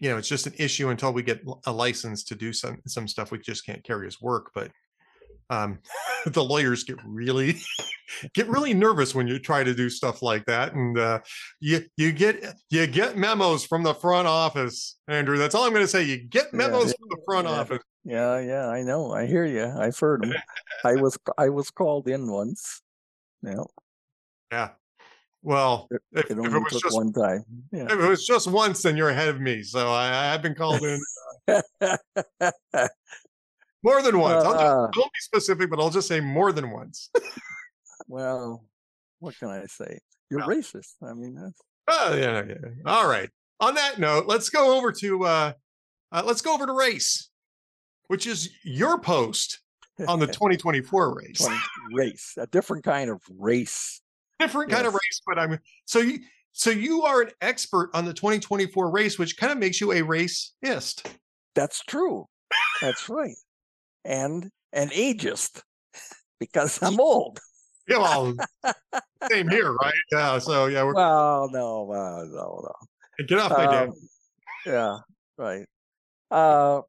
you 0.00 0.10
know, 0.10 0.16
it's 0.16 0.28
just 0.28 0.46
an 0.46 0.54
issue 0.58 0.90
until 0.90 1.12
we 1.12 1.22
get 1.22 1.42
a 1.66 1.72
license 1.72 2.24
to 2.24 2.34
do 2.34 2.52
some 2.52 2.80
some 2.86 3.08
stuff. 3.08 3.30
We 3.30 3.38
just 3.38 3.66
can't 3.66 3.82
carry 3.82 4.06
his 4.06 4.20
work, 4.20 4.50
but 4.54 4.70
um, 5.50 5.78
the 6.26 6.42
lawyers 6.42 6.84
get 6.84 6.98
really 7.04 7.56
get 8.34 8.48
really 8.48 8.74
nervous 8.74 9.14
when 9.14 9.26
you 9.26 9.38
try 9.38 9.64
to 9.64 9.74
do 9.74 9.90
stuff 9.90 10.22
like 10.22 10.44
that, 10.46 10.74
and 10.74 10.98
uh, 10.98 11.20
you 11.60 11.84
you 11.96 12.12
get 12.12 12.54
you 12.70 12.86
get 12.86 13.16
memos 13.16 13.64
from 13.64 13.82
the 13.82 13.94
front 13.94 14.28
office, 14.28 14.98
Andrew. 15.08 15.38
That's 15.38 15.54
all 15.54 15.64
I'm 15.64 15.72
going 15.72 15.84
to 15.84 15.88
say. 15.88 16.02
You 16.02 16.18
get 16.18 16.52
memos 16.52 16.86
yeah, 16.86 16.92
from 16.98 17.08
the 17.10 17.22
front 17.24 17.48
yeah, 17.48 17.54
office. 17.54 17.82
Yeah, 18.04 18.40
yeah, 18.40 18.68
I 18.68 18.82
know. 18.82 19.12
I 19.12 19.26
hear 19.26 19.44
you. 19.44 19.64
I've 19.64 19.98
heard 19.98 20.22
them. 20.22 20.34
I 20.84 20.94
was 20.94 21.18
I 21.36 21.48
was 21.48 21.70
called 21.70 22.08
in 22.08 22.30
once. 22.30 22.82
Yeah. 23.42 23.64
Yeah. 24.50 24.70
Well, 25.48 25.88
it, 25.90 26.02
if, 26.12 26.30
it, 26.30 26.38
if 26.38 26.52
it 26.52 26.58
was 26.58 26.82
just 26.82 26.94
one 26.94 27.10
time, 27.10 27.42
yeah. 27.72 27.84
if 27.84 27.92
it 27.92 28.06
was 28.06 28.26
just 28.26 28.48
once, 28.48 28.82
then 28.82 28.98
you're 28.98 29.08
ahead 29.08 29.30
of 29.30 29.40
me. 29.40 29.62
So 29.62 29.88
I, 29.88 30.08
I 30.08 30.24
have 30.24 30.42
been 30.42 30.54
called 30.54 30.82
in 30.82 31.00
more 33.82 34.02
than 34.02 34.18
once. 34.18 34.44
Uh, 34.44 34.46
I'll 34.46 34.52
just, 34.52 34.62
I 34.62 34.74
won't 34.74 34.94
be 34.94 35.20
specific, 35.20 35.70
but 35.70 35.80
I'll 35.80 35.88
just 35.88 36.06
say 36.06 36.20
more 36.20 36.52
than 36.52 36.70
once. 36.70 37.08
well, 38.08 38.62
what 39.20 39.38
can 39.38 39.48
I 39.48 39.64
say? 39.64 40.00
You're 40.30 40.40
well, 40.40 40.50
racist. 40.50 40.96
I 41.02 41.14
mean, 41.14 41.34
that's. 41.34 41.62
Uh, 41.88 42.14
yeah, 42.14 42.42
yeah. 42.46 42.68
All 42.84 43.08
right. 43.08 43.30
On 43.60 43.74
that 43.74 43.98
note, 43.98 44.26
let's 44.26 44.50
go 44.50 44.76
over 44.76 44.92
to 44.92 45.24
uh, 45.24 45.52
uh 46.12 46.22
let's 46.26 46.42
go 46.42 46.52
over 46.52 46.66
to 46.66 46.74
race, 46.74 47.30
which 48.08 48.26
is 48.26 48.50
your 48.64 49.00
post 49.00 49.60
on 50.06 50.18
the 50.18 50.26
2024 50.26 51.16
race. 51.16 51.48
race, 51.90 52.34
a 52.36 52.46
different 52.48 52.84
kind 52.84 53.08
of 53.08 53.22
race 53.38 54.02
different 54.38 54.70
kind 54.70 54.84
yes. 54.84 54.88
of 54.88 54.94
race, 54.94 55.20
but 55.26 55.38
I'm 55.38 55.58
so 55.84 56.00
you 56.00 56.20
so 56.52 56.70
you 56.70 57.02
are 57.02 57.22
an 57.22 57.30
expert 57.40 57.90
on 57.94 58.04
the 58.04 58.12
2024 58.12 58.90
race, 58.90 59.18
which 59.18 59.36
kind 59.36 59.52
of 59.52 59.58
makes 59.58 59.80
you 59.80 59.92
a 59.92 60.00
racist. 60.00 61.06
That's 61.54 61.82
true. 61.84 62.26
That's 62.80 63.08
right. 63.08 63.36
And 64.04 64.50
an 64.72 64.88
ageist 64.90 65.62
because 66.40 66.82
I'm 66.82 67.00
old. 67.00 67.38
Yeah, 67.88 67.98
well, 67.98 68.34
same 69.30 69.48
here, 69.48 69.72
right? 69.72 69.94
Yeah. 70.12 70.38
So 70.38 70.66
yeah. 70.66 70.82
We're, 70.82 70.94
well, 70.94 71.48
no, 71.50 71.90
uh, 71.90 72.24
no, 72.24 72.60
no. 72.64 73.24
Get 73.26 73.38
off 73.38 73.50
my 73.50 73.64
um, 73.64 73.92
Yeah. 74.66 74.98
Right. 75.36 75.66
Uh, 76.30 76.82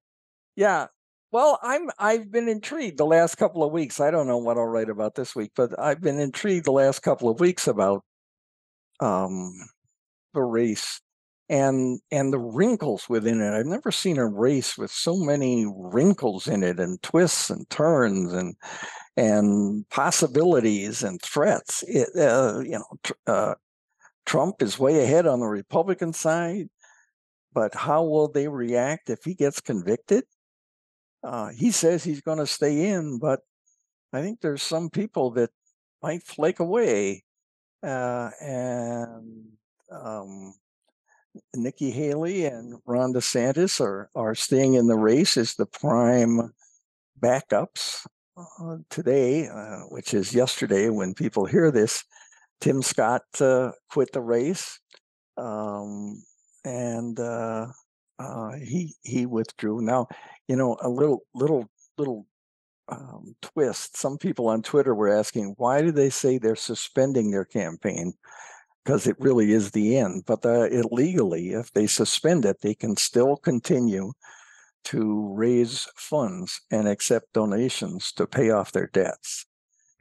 yeah. 0.55 0.87
Well, 1.31 1.59
I'm 1.61 1.89
I've 1.99 2.31
been 2.31 2.47
intrigued 2.49 2.97
the 2.97 3.05
last 3.05 3.35
couple 3.35 3.63
of 3.63 3.71
weeks. 3.71 3.99
I 3.99 4.09
don't 4.11 4.27
know 4.27 4.37
what 4.37 4.57
I'll 4.57 4.65
write 4.65 4.89
about 4.89 5.15
this 5.15 5.35
week, 5.35 5.51
but 5.55 5.77
I've 5.79 6.01
been 6.01 6.19
intrigued 6.19 6.65
the 6.65 6.71
last 6.71 6.99
couple 7.01 7.29
of 7.29 7.39
weeks 7.39 7.67
about 7.67 8.03
um 9.01 9.53
the 10.33 10.41
race 10.43 11.01
and 11.49 11.99
and 12.11 12.33
the 12.33 12.39
wrinkles 12.39 13.09
within 13.09 13.41
it. 13.41 13.53
I've 13.53 13.65
never 13.67 13.91
seen 13.91 14.17
a 14.19 14.27
race 14.27 14.77
with 14.77 14.91
so 14.91 15.17
many 15.17 15.65
wrinkles 15.67 16.47
in 16.47 16.63
it 16.63 16.79
and 16.79 17.01
twists 17.03 17.49
and 17.51 17.69
turns 17.69 18.33
and 18.33 18.55
and 19.17 19.89
possibilities 19.89 21.03
and 21.03 21.21
threats. 21.21 21.83
It, 21.87 22.09
uh, 22.17 22.61
you 22.61 22.79
know, 22.79 22.99
uh, 23.27 23.55
Trump 24.25 24.61
is 24.63 24.79
way 24.79 25.03
ahead 25.03 25.27
on 25.27 25.41
the 25.41 25.47
Republican 25.47 26.13
side, 26.13 26.69
but 27.53 27.75
how 27.75 28.03
will 28.05 28.29
they 28.29 28.47
react 28.49 29.09
if 29.11 29.23
he 29.25 29.35
gets 29.35 29.61
convicted? 29.61 30.25
Uh, 31.23 31.49
he 31.49 31.71
says 31.71 32.03
he's 32.03 32.21
going 32.21 32.37
to 32.37 32.47
stay 32.47 32.89
in, 32.89 33.19
but 33.19 33.41
I 34.13 34.21
think 34.21 34.41
there's 34.41 34.63
some 34.63 34.89
people 34.89 35.31
that 35.31 35.51
might 36.01 36.23
flake 36.23 36.59
away. 36.59 37.23
Uh, 37.83 38.29
and 38.41 39.45
um, 39.91 40.53
Nikki 41.55 41.91
Haley 41.91 42.45
and 42.45 42.79
Ron 42.85 43.13
DeSantis 43.13 43.79
are, 43.79 44.09
are 44.15 44.35
staying 44.35 44.73
in 44.73 44.87
the 44.87 44.97
race 44.97 45.37
as 45.37 45.55
the 45.55 45.65
prime 45.65 46.53
backups 47.19 48.05
uh, 48.37 48.77
today, 48.89 49.47
uh, 49.47 49.81
which 49.89 50.13
is 50.13 50.33
yesterday 50.33 50.89
when 50.89 51.13
people 51.13 51.45
hear 51.45 51.71
this. 51.71 52.03
Tim 52.61 52.81
Scott 52.81 53.23
uh, 53.39 53.71
quit 53.89 54.11
the 54.11 54.21
race, 54.21 54.79
um, 55.37 56.21
and 56.65 57.17
uh, 57.19 57.67
uh, 58.19 58.51
he 58.61 58.93
he 59.01 59.25
withdrew. 59.25 59.81
Now, 59.81 60.07
you 60.47 60.55
know, 60.55 60.77
a 60.81 60.89
little 60.89 61.23
little 61.33 61.69
little 61.97 62.25
um, 62.89 63.35
twist. 63.41 63.97
Some 63.97 64.17
people 64.17 64.47
on 64.47 64.61
Twitter 64.61 64.93
were 64.95 65.09
asking, 65.09 65.53
why 65.57 65.81
do 65.81 65.91
they 65.91 66.09
say 66.09 66.37
they're 66.37 66.55
suspending 66.55 67.31
their 67.31 67.45
campaign? 67.45 68.13
Because 68.83 69.07
it 69.07 69.15
really 69.19 69.51
is 69.51 69.71
the 69.71 69.97
end. 69.97 70.23
But 70.25 70.45
uh, 70.45 70.67
illegally, 70.69 71.51
if 71.51 71.71
they 71.73 71.87
suspend 71.87 72.45
it, 72.45 72.57
they 72.61 72.73
can 72.73 72.97
still 72.97 73.37
continue 73.37 74.13
to 74.85 75.33
raise 75.35 75.87
funds 75.97 76.61
and 76.71 76.87
accept 76.87 77.33
donations 77.33 78.11
to 78.13 78.25
pay 78.25 78.49
off 78.49 78.71
their 78.71 78.87
debts. 78.87 79.45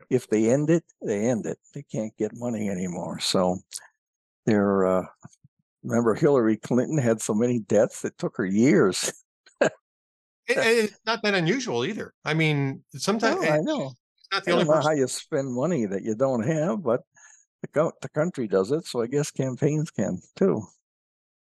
If 0.09 0.29
they 0.29 0.51
end 0.51 0.71
it, 0.71 0.85
they 1.03 1.29
end 1.29 1.45
it. 1.45 1.59
They 1.75 1.83
can't 1.83 2.17
get 2.17 2.31
money 2.35 2.71
anymore. 2.71 3.19
So 3.19 3.59
they're, 4.47 4.87
uh, 4.87 5.07
remember 5.83 6.15
Hillary 6.15 6.57
Clinton 6.57 6.99
had 6.99 7.21
so 7.21 7.35
many 7.35 7.61
debts 7.61 8.03
that 8.03 8.17
took 8.19 8.37
her 8.37 8.47
years. 8.47 9.13
It- 9.61 9.73
it's 10.49 10.99
not 11.07 11.23
that 11.23 11.35
unusual 11.35 11.85
either. 11.85 12.15
I 12.25 12.35
mean, 12.35 12.83
sometimes 12.95 13.43
No, 13.43 13.49
I 13.49 13.59
know. 13.61 13.93
it's 14.17 14.29
not 14.33 14.45
the 14.45 14.51
I 14.51 14.55
only 14.55 14.65
don't 14.65 14.71
know 14.75 14.77
person. 14.79 14.91
how 14.93 14.97
you 14.97 15.07
spend 15.09 15.53
money 15.55 15.87
that 15.87 16.03
you 16.03 16.15
don't 16.15 16.43
have, 16.43 16.83
but 16.83 17.03
the, 17.63 17.69
go- 17.69 17.93
the 18.03 18.09
country 18.09 18.49
does 18.49 18.71
it. 18.73 18.87
So 18.87 19.03
I 19.03 19.07
guess 19.07 19.31
campaigns 19.31 19.91
can 19.91 20.21
too. 20.37 20.63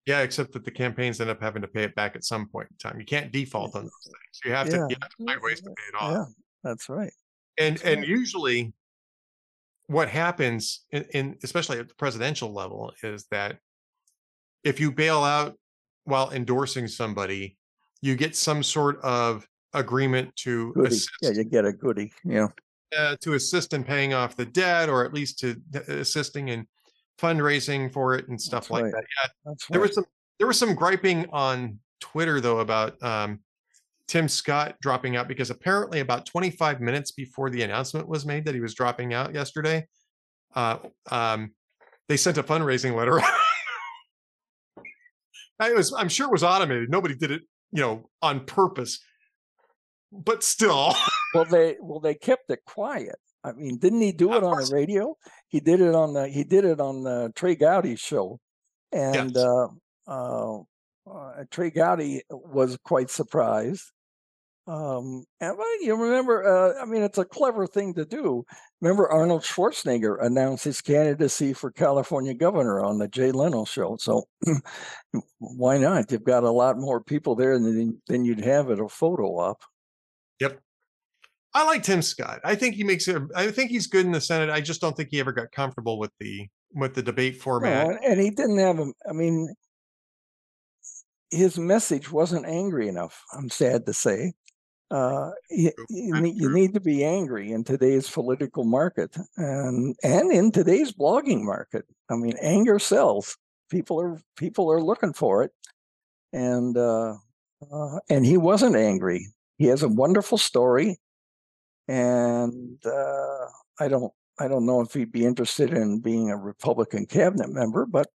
Yeah, 0.07 0.21
except 0.21 0.53
that 0.53 0.65
the 0.67 0.71
campaigns 0.71 1.19
end 1.21 1.31
up 1.31 1.41
having 1.41 1.63
to 1.63 1.69
pay 1.69 1.83
it 1.83 1.95
back 1.95 2.15
at 2.15 2.25
some 2.25 2.47
point 2.49 2.69
in 2.71 2.77
time. 2.77 3.01
You 3.01 3.07
can't 3.07 3.33
default 3.33 3.75
on 3.75 3.85
those 3.85 3.93
things. 4.05 4.41
You 4.45 4.53
have 4.53 4.69
to, 4.69 4.77
Yeah. 4.77 4.87
you 4.91 4.97
have 5.01 5.11
to 5.11 5.25
find 5.27 5.41
ways 5.43 5.61
to 5.63 5.71
pay 5.71 5.89
it 5.89 5.95
off. 5.99 6.13
Yeah, 6.13 6.25
that's 6.63 6.89
right. 6.91 7.13
and 7.59 7.77
That's 7.77 7.85
and 7.89 8.01
right. 8.01 8.09
usually 8.09 8.75
what 9.87 10.09
happens 10.09 10.85
in, 10.93 11.05
in 11.15 11.37
especially 11.43 11.79
at 11.79 11.89
the 11.89 11.95
presidential 11.95 12.53
level 12.53 12.93
is 13.03 13.27
that 13.31 13.59
if 14.65 14.81
you 14.81 14.91
bail 14.91 15.23
out 15.23 15.57
while 16.05 16.31
endorsing 16.33 16.87
somebody 16.89 17.57
you 18.03 18.17
get 18.17 18.37
some 18.37 18.63
sort 18.63 19.01
of 19.03 19.47
agreement 19.73 20.35
to 20.37 20.73
Goodie. 20.75 20.89
assist, 20.89 21.11
Yeah, 21.23 21.31
you 21.31 21.45
get 21.45 21.65
a 21.65 21.73
goodie. 21.73 22.13
Yeah. 22.25 22.49
uh, 22.97 23.17
to 23.23 23.33
assist 23.35 23.73
in 23.73 23.83
paying 23.83 24.13
off 24.15 24.37
the 24.37 24.45
debt 24.45 24.89
or 24.91 25.05
at 25.05 25.13
least 25.15 25.39
to 25.41 25.57
uh, 25.75 25.81
assisting 25.95 26.49
in 26.49 26.67
fundraising 27.19 27.91
for 27.93 28.15
it 28.15 28.29
and 28.29 28.41
stuff 28.41 28.65
That's 28.65 28.71
like 28.71 28.85
right. 28.85 28.93
that 28.93 29.05
yeah 29.25 29.31
That's 29.47 29.67
there 29.69 29.81
right. 29.81 29.89
was 29.89 29.95
some 29.95 30.05
there 30.39 30.47
was 30.47 30.59
some 30.59 30.75
griping 30.75 31.27
on 31.33 31.79
twitter 32.01 32.41
though 32.41 32.59
about 32.59 33.01
um 33.03 33.41
tim 34.09 34.29
scott 34.29 34.77
dropping 34.83 35.17
out 35.17 35.27
because 35.29 35.49
apparently 35.51 36.01
about 36.01 36.27
25 36.27 36.81
minutes 36.81 37.13
before 37.13 37.51
the 37.51 37.63
announcement 37.63 38.07
was 38.09 38.27
made 38.27 38.45
that 38.45 38.55
he 38.55 38.61
was 38.61 38.75
dropping 38.75 39.15
out 39.15 39.33
yesterday 39.33 39.87
uh 40.57 40.77
um 41.11 41.53
they 42.09 42.17
sent 42.17 42.37
a 42.37 42.43
fundraising 42.43 42.95
letter 42.97 43.21
I 45.61 45.73
was 45.73 45.93
i'm 45.93 46.09
sure 46.09 46.27
it 46.27 46.33
was 46.33 46.43
automated 46.45 46.91
nobody 46.91 47.15
did 47.15 47.31
it 47.31 47.43
you 47.73 47.81
know 47.81 48.11
on 48.23 48.45
purpose 48.45 49.01
but 50.13 50.43
still 50.43 50.95
Well, 51.35 51.45
they 51.45 51.77
well 51.81 51.99
they 51.99 52.15
kept 52.15 52.49
it 52.51 52.61
quiet. 52.65 53.17
I 53.43 53.51
mean, 53.53 53.79
didn't 53.79 54.01
he 54.01 54.13
do 54.13 54.35
it 54.35 54.45
on 54.45 54.57
the 54.57 54.71
radio? 54.73 55.17
He 55.49 55.59
did 55.59 55.81
it 55.81 55.93
on 55.93 56.13
the 56.15 56.29
he 56.29 56.45
did 56.45 56.65
it 56.65 56.79
on 56.81 57.03
the 57.03 57.33
Trey 57.35 57.57
Gowdy 57.57 57.97
show, 57.97 58.39
and 58.93 59.33
Yes. 59.35 59.45
uh, 59.45 59.67
uh, 60.07 60.59
uh, 61.11 61.45
Trey 61.51 61.71
Gowdy 61.71 62.23
was 62.31 62.79
quite 62.85 63.11
surprised. 63.11 63.83
Um, 64.67 65.25
and 65.41 65.59
well, 65.59 65.83
you 65.83 65.95
remember? 65.95 66.43
Uh, 66.43 66.81
I 66.81 66.87
mean, 66.87 67.03
it's 67.03 67.19
a 67.19 67.25
clever 67.25 67.67
thing 67.67 67.93
to 67.95 68.07
do. 68.07 68.45
Remember, 68.81 69.11
Arnold 69.11 69.43
Schwarzenegger 69.43 70.17
announced 70.25 70.65
his 70.65 70.81
candidacy 70.81 71.53
for 71.53 71.71
California 71.71 72.33
governor 72.33 72.81
on 72.81 72.99
the 72.99 73.09
Jay 73.09 73.31
Leno 73.31 73.67
show. 73.67 73.97
So 74.01 74.25
why 75.39 75.77
not? 75.77 76.11
You've 76.11 76.25
got 76.25 76.45
a 76.45 76.51
lot 76.51 76.79
more 76.79 77.03
people 77.03 77.35
there 77.35 77.59
than 77.59 78.01
than 78.07 78.25
you'd 78.25 78.45
have 78.45 78.71
at 78.71 78.81
a 78.81 78.89
photo 78.89 79.39
op. 79.39 79.63
Yep. 80.41 80.61
I 81.53 81.65
like 81.65 81.83
Tim 81.83 82.01
Scott. 82.01 82.41
I 82.43 82.55
think 82.55 82.75
he 82.75 82.85
makes 82.85 83.07
it. 83.07 83.21
I 83.37 83.51
think 83.51 83.71
he's 83.71 83.87
good 83.87 84.07
in 84.07 84.13
the 84.13 84.21
Senate. 84.21 84.49
I 84.49 84.63
just 84.63 84.81
don't 84.81 84.97
think 84.97 85.11
he 85.11 85.21
ever 85.21 85.33
got 85.33 85.53
comfortable 85.53 85.99
with 85.99 86.11
the 86.21 86.49
with 86.73 86.95
the 86.95 87.03
debate 87.03 87.41
format. 87.41 87.87
and, 87.87 87.99
and 88.03 88.21
he 88.21 88.31
didn't 88.31 88.59
have 88.59 88.79
a. 88.79 88.91
I 89.09 89.13
mean, 89.13 89.55
his 91.31 91.59
message 91.59 92.11
wasn't 92.11 92.47
angry 92.47 92.89
enough. 92.89 93.23
I'm 93.37 93.51
sad 93.51 93.85
to 93.87 93.93
say. 93.93 94.33
Uh, 94.95 95.33
you, 95.51 95.73
you, 95.91 96.21
need, 96.21 96.41
you 96.41 96.49
need 96.55 96.73
to 96.73 96.79
be 96.79 97.03
angry 97.05 97.51
in 97.51 97.65
today's 97.65 98.09
political 98.09 98.63
market 98.63 99.17
and 99.37 99.97
and 100.05 100.31
in 100.31 100.53
today's 100.53 100.93
blogging 100.93 101.43
market. 101.43 101.85
I 102.09 102.15
mean, 102.15 102.35
anger 102.41 102.79
sells. 102.79 103.37
People 103.73 104.01
are 104.01 104.21
people 104.37 104.71
are 104.71 104.81
looking 104.81 105.13
for 105.13 105.43
it, 105.43 105.51
and 106.33 106.77
uh, 106.77 107.15
uh, 107.73 107.99
and 108.09 108.25
he 108.25 108.37
wasn't 108.37 108.77
angry. 108.77 109.27
He 109.59 109.67
has 109.67 109.83
a 109.83 109.89
wonderful 109.89 110.39
story, 110.39 111.01
and 111.89 112.79
uh, 112.87 113.47
I 113.81 113.89
don't 113.89 114.13
I 114.39 114.47
don't 114.47 114.65
know 114.65 114.81
if 114.81 114.95
he'd 114.95 115.11
be 115.11 115.27
interested 115.27 115.73
in 115.73 116.03
being 116.03 116.31
a 116.31 116.37
Republican 116.37 117.07
cabinet 117.07 117.51
member, 117.51 117.85
but 117.85 118.07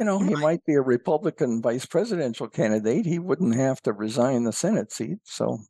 you 0.00 0.06
know, 0.06 0.18
He 0.18 0.34
might. 0.34 0.64
be 0.64 0.74
a 0.74 0.82
Republican 0.82 1.62
vice 1.62 1.86
presidential 1.86 2.48
candidate. 2.48 3.06
He 3.06 3.20
wouldn't 3.20 3.54
have 3.54 3.80
to 3.82 3.92
resign 3.92 4.42
the 4.42 4.52
Senate 4.52 4.90
seat. 4.90 5.18
So 5.22 5.60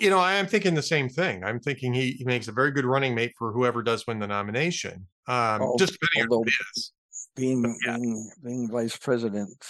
You 0.00 0.10
know, 0.10 0.18
I 0.18 0.34
am 0.34 0.46
thinking 0.46 0.74
the 0.74 0.82
same 0.82 1.08
thing. 1.08 1.44
I'm 1.44 1.60
thinking 1.60 1.92
he, 1.92 2.12
he 2.12 2.24
makes 2.24 2.48
a 2.48 2.52
very 2.52 2.70
good 2.70 2.86
running 2.86 3.14
mate 3.14 3.32
for 3.38 3.52
whoever 3.52 3.82
does 3.82 4.06
win 4.06 4.18
the 4.18 4.26
nomination. 4.26 5.06
Um, 5.28 5.62
Al- 5.62 5.76
just 5.78 5.92
depending 5.92 6.22
on 6.22 6.38
who 6.38 6.42
it 6.44 6.54
is. 6.76 6.92
being 7.36 7.78
yeah. 7.86 7.96
being 7.96 8.30
being 8.42 8.70
vice 8.70 8.96
president, 8.96 9.62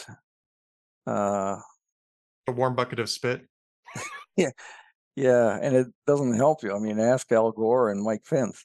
uh, 1.07 1.57
A 2.47 2.53
warm 2.53 2.77
bucket 2.77 3.01
of 3.01 3.11
spit. 3.11 3.43
yeah, 4.37 4.51
yeah, 5.17 5.59
and 5.61 5.75
it 5.75 5.89
doesn't 6.07 6.37
help 6.37 6.63
you. 6.63 6.75
I 6.75 6.79
mean, 6.79 7.01
ask 7.01 7.31
Al 7.33 7.51
Gore 7.51 7.91
and 7.91 8.03
Mike 8.03 8.25
Pence 8.29 8.65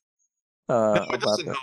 uh, 0.69 1.05
No, 1.09 1.15
about 1.15 1.37
the 1.39 1.55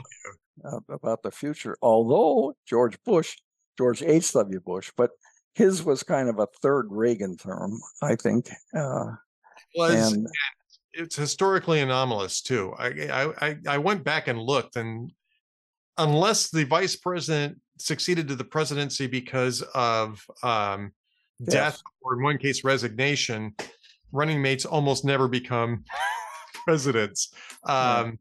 uh, 0.65 0.81
about 0.89 1.23
the 1.23 1.31
future. 1.31 1.77
Although 1.81 2.55
George 2.67 2.99
Bush, 3.05 3.37
George 3.79 4.03
H. 4.03 4.33
W. 4.33 4.61
Bush, 4.61 4.91
but 4.97 5.11
his 5.55 5.85
was 5.85 6.03
kind 6.03 6.29
of 6.29 6.39
a 6.39 6.49
third 6.61 6.89
Reagan 6.91 7.37
term, 7.37 7.81
I 8.03 8.17
think. 8.17 8.51
Uh, 8.77 9.13
Was 9.77 10.13
and 10.13 10.27
it's 10.93 11.17
historically 11.17 11.81
anomalous 11.81 12.41
too. 12.43 12.75
I, 12.79 13.33
I 13.41 13.57
I 13.69 13.79
went 13.79 14.03
back 14.05 14.29
and 14.29 14.41
looked, 14.41 14.77
and 14.77 15.13
unless 15.99 16.51
the 16.51 16.65
vice 16.65 16.97
president 16.97 17.61
succeeded 17.79 18.29
to 18.29 18.35
the 18.37 18.45
presidency 18.45 19.07
because 19.07 19.63
of 19.75 20.25
um, 20.43 20.93
death 21.45 21.75
Yes. 21.75 21.83
or 22.01 22.15
in 22.17 22.23
one 22.23 22.39
case 22.39 22.65
resignation, 22.65 23.55
running 24.13 24.41
mates 24.41 24.65
almost 24.65 25.05
never 25.05 25.29
become 25.29 25.85
presidents. 26.65 27.33
Um, 27.65 28.19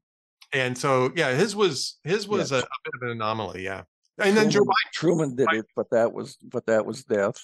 And 0.53 0.77
so 0.77 1.11
yeah, 1.15 1.33
his 1.33 1.55
was 1.55 1.97
his 2.03 2.27
was 2.27 2.51
a, 2.51 2.55
Yes. 2.55 2.63
a 2.63 2.77
bit 2.83 2.93
of 2.95 3.01
an 3.03 3.09
anomaly. 3.11 3.63
Yeah, 3.63 3.83
and 4.19 4.35
then 4.37 4.49
Joe 4.49 4.59
Truman, 4.59 4.73
Biden, 4.73 4.91
Truman 4.93 5.35
did 5.35 5.47
Biden- 5.47 5.59
it, 5.59 5.65
but 5.75 5.89
that 5.91 6.11
was 6.13 6.37
but 6.43 6.65
that 6.67 6.85
was 6.85 7.03
death. 7.05 7.37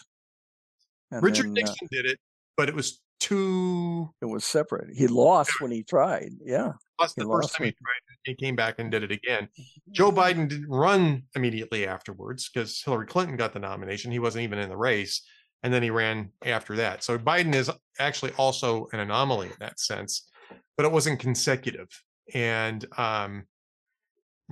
And 1.12 1.22
Richard 1.24 1.48
then, 1.48 1.52
uh, 1.52 1.54
Nixon 1.68 1.88
did 1.92 2.06
it, 2.06 2.20
but 2.58 2.70
it 2.70 2.76
was 2.76 3.02
too. 3.22 4.10
it 4.22 4.26
was 4.26 4.44
separate. 4.44 4.90
He 4.96 5.08
lost 5.08 5.62
when 5.62 5.72
he 5.72 5.84
tried. 5.84 6.32
Yeah. 6.44 6.74
He 7.00 7.08
the 7.18 7.24
first 7.24 7.28
lost 7.28 7.56
time 7.56 7.66
he 7.66 7.72
tried, 7.72 8.16
he 8.24 8.36
came 8.36 8.56
back 8.56 8.76
and 8.80 8.92
did 8.92 9.04
it 9.04 9.12
again. 9.12 9.48
Joe 9.92 10.12
Biden 10.12 10.50
didn't 10.50 10.70
run 10.70 11.24
immediately 11.36 11.88
afterwards 11.88 12.50
because 12.50 12.82
Hillary 12.82 13.08
Clinton 13.08 13.38
got 13.38 13.54
the 13.54 13.60
nomination. 13.60 14.12
He 14.12 14.20
wasn't 14.20 14.44
even 14.44 14.60
in 14.60 14.70
the 14.70 14.78
race. 14.78 15.22
And 15.64 15.74
then 15.74 15.84
he 15.84 15.92
ran 15.92 16.32
after 16.44 16.76
that. 16.78 17.04
So 17.04 17.18
Biden 17.18 17.54
is 17.54 17.70
actually 18.00 18.32
also 18.34 18.88
an 18.94 19.00
anomaly 19.00 19.48
in 19.48 19.56
that 19.60 19.80
sense, 19.80 20.28
but 20.76 20.86
it 20.86 20.92
wasn't 20.92 21.20
consecutive. 21.20 21.88
And 22.34 22.86
um 22.98 23.46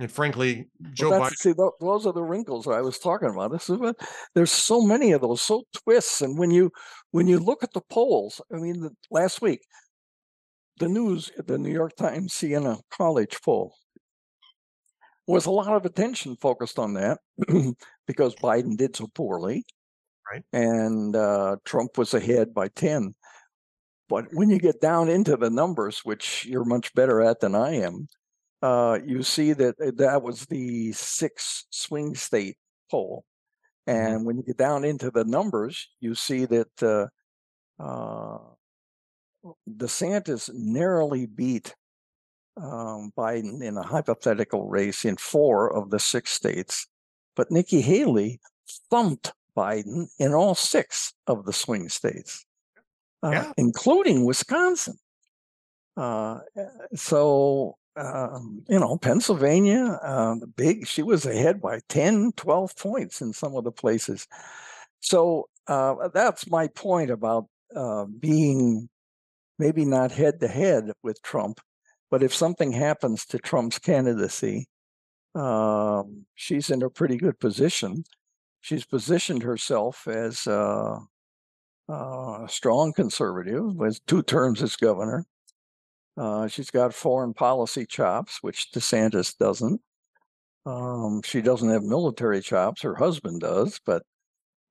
and 0.00 0.10
frankly, 0.10 0.66
Joe 0.94 1.10
Well, 1.10 1.20
Biden 1.20 1.34
see, 1.34 1.52
those 1.80 2.06
are 2.06 2.12
the 2.14 2.22
wrinkles 2.22 2.64
that 2.64 2.72
I 2.72 2.80
was 2.80 2.98
talking 2.98 3.28
about. 3.28 3.52
This 3.52 3.68
is 3.68 3.76
what 3.76 3.96
there's 4.34 4.50
so 4.50 4.80
many 4.80 5.12
of 5.12 5.20
those, 5.20 5.42
so 5.42 5.64
twists. 5.84 6.22
And 6.22 6.38
when 6.38 6.50
you 6.50 6.72
when 7.10 7.26
you 7.26 7.38
look 7.38 7.62
at 7.62 7.72
the 7.72 7.80
polls, 7.80 8.40
I 8.52 8.56
mean, 8.56 8.80
the, 8.80 8.90
last 9.10 9.42
week, 9.42 9.60
the 10.78 10.88
news, 10.88 11.30
the 11.46 11.58
New 11.58 11.72
York 11.72 11.96
Times 11.96 12.32
Siena 12.32 12.78
College 12.90 13.38
poll, 13.44 13.74
was 15.26 15.46
a 15.46 15.50
lot 15.50 15.74
of 15.74 15.84
attention 15.84 16.36
focused 16.36 16.78
on 16.78 16.94
that 16.94 17.18
because 18.06 18.34
Biden 18.36 18.76
did 18.76 18.96
so 18.96 19.06
poorly, 19.14 19.64
Right. 20.30 20.44
And 20.52 21.16
uh, 21.16 21.56
Trump 21.64 21.98
was 21.98 22.14
ahead 22.14 22.54
by 22.54 22.68
ten. 22.68 23.14
But 24.08 24.26
when 24.32 24.50
you 24.50 24.58
get 24.58 24.80
down 24.80 25.08
into 25.08 25.36
the 25.36 25.50
numbers, 25.50 26.00
which 26.04 26.44
you're 26.46 26.64
much 26.64 26.92
better 26.94 27.20
at 27.20 27.40
than 27.40 27.54
I 27.54 27.76
am, 27.76 28.08
uh, 28.62 28.98
you 29.04 29.22
see 29.22 29.52
that 29.54 29.74
uh, 29.80 29.92
that 29.96 30.22
was 30.22 30.46
the 30.46 30.92
six 30.92 31.66
swing 31.70 32.14
state 32.14 32.56
poll. 32.90 33.24
Mhm. 33.90 34.14
And 34.14 34.26
when 34.26 34.36
you 34.36 34.42
get 34.42 34.56
down 34.56 34.84
into 34.84 35.10
the 35.10 35.24
numbers, 35.24 35.88
you 36.00 36.14
see 36.14 36.44
that 36.46 36.82
uh, 36.82 37.06
uh, 37.82 38.38
DeSantis 39.68 40.50
narrowly 40.54 41.26
beat 41.26 41.74
um, 42.56 43.12
Biden 43.16 43.62
in 43.62 43.76
a 43.76 43.82
hypothetical 43.82 44.68
race 44.68 45.04
in 45.04 45.16
four 45.16 45.74
of 45.74 45.90
the 45.90 45.98
six 45.98 46.30
states, 46.30 46.86
but 47.34 47.50
Nikki 47.50 47.80
Haley 47.80 48.40
thumped 48.90 49.32
Biden 49.56 50.08
in 50.18 50.34
all 50.34 50.54
six 50.54 51.14
of 51.26 51.44
the 51.44 51.52
swing 51.52 51.88
states, 51.88 52.44
uh, 53.22 53.30
yeah. 53.30 53.52
including 53.56 54.24
Wisconsin. 54.24 54.98
Uh, 55.96 56.40
so, 56.94 57.76
um, 58.00 58.62
you 58.68 58.78
know, 58.78 58.96
Pennsylvania, 58.96 59.98
uh, 60.02 60.36
big, 60.56 60.86
she 60.86 61.02
was 61.02 61.26
ahead 61.26 61.60
by 61.60 61.80
10, 61.88 62.32
12 62.36 62.76
points 62.76 63.20
in 63.20 63.32
some 63.32 63.54
of 63.54 63.64
the 63.64 63.72
places. 63.72 64.26
So 65.00 65.48
uh, 65.66 66.08
that's 66.14 66.50
my 66.50 66.68
point 66.68 67.10
about 67.10 67.46
uh, 67.74 68.06
being 68.06 68.88
maybe 69.58 69.84
not 69.84 70.12
head 70.12 70.40
to 70.40 70.48
head 70.48 70.90
with 71.02 71.22
Trump, 71.22 71.60
but 72.10 72.22
if 72.22 72.34
something 72.34 72.72
happens 72.72 73.26
to 73.26 73.38
Trump's 73.38 73.78
candidacy, 73.78 74.66
um, 75.34 76.24
she's 76.34 76.70
in 76.70 76.82
a 76.82 76.90
pretty 76.90 77.16
good 77.16 77.38
position. 77.38 78.04
She's 78.62 78.84
positioned 78.84 79.42
herself 79.42 80.08
as 80.08 80.46
uh, 80.46 80.98
uh, 81.88 82.44
a 82.44 82.48
strong 82.48 82.92
conservative 82.92 83.76
with 83.76 84.04
two 84.06 84.22
terms 84.22 84.62
as 84.62 84.76
governor. 84.76 85.26
Uh, 86.16 86.48
she's 86.48 86.70
got 86.70 86.94
foreign 86.94 87.32
policy 87.32 87.86
chops, 87.86 88.42
which 88.42 88.72
DeSantis 88.72 89.36
doesn't. 89.38 89.80
Um, 90.66 91.22
she 91.22 91.40
doesn't 91.40 91.70
have 91.70 91.82
military 91.82 92.42
chops. 92.42 92.82
Her 92.82 92.94
husband 92.94 93.40
does, 93.40 93.80
but 93.86 94.02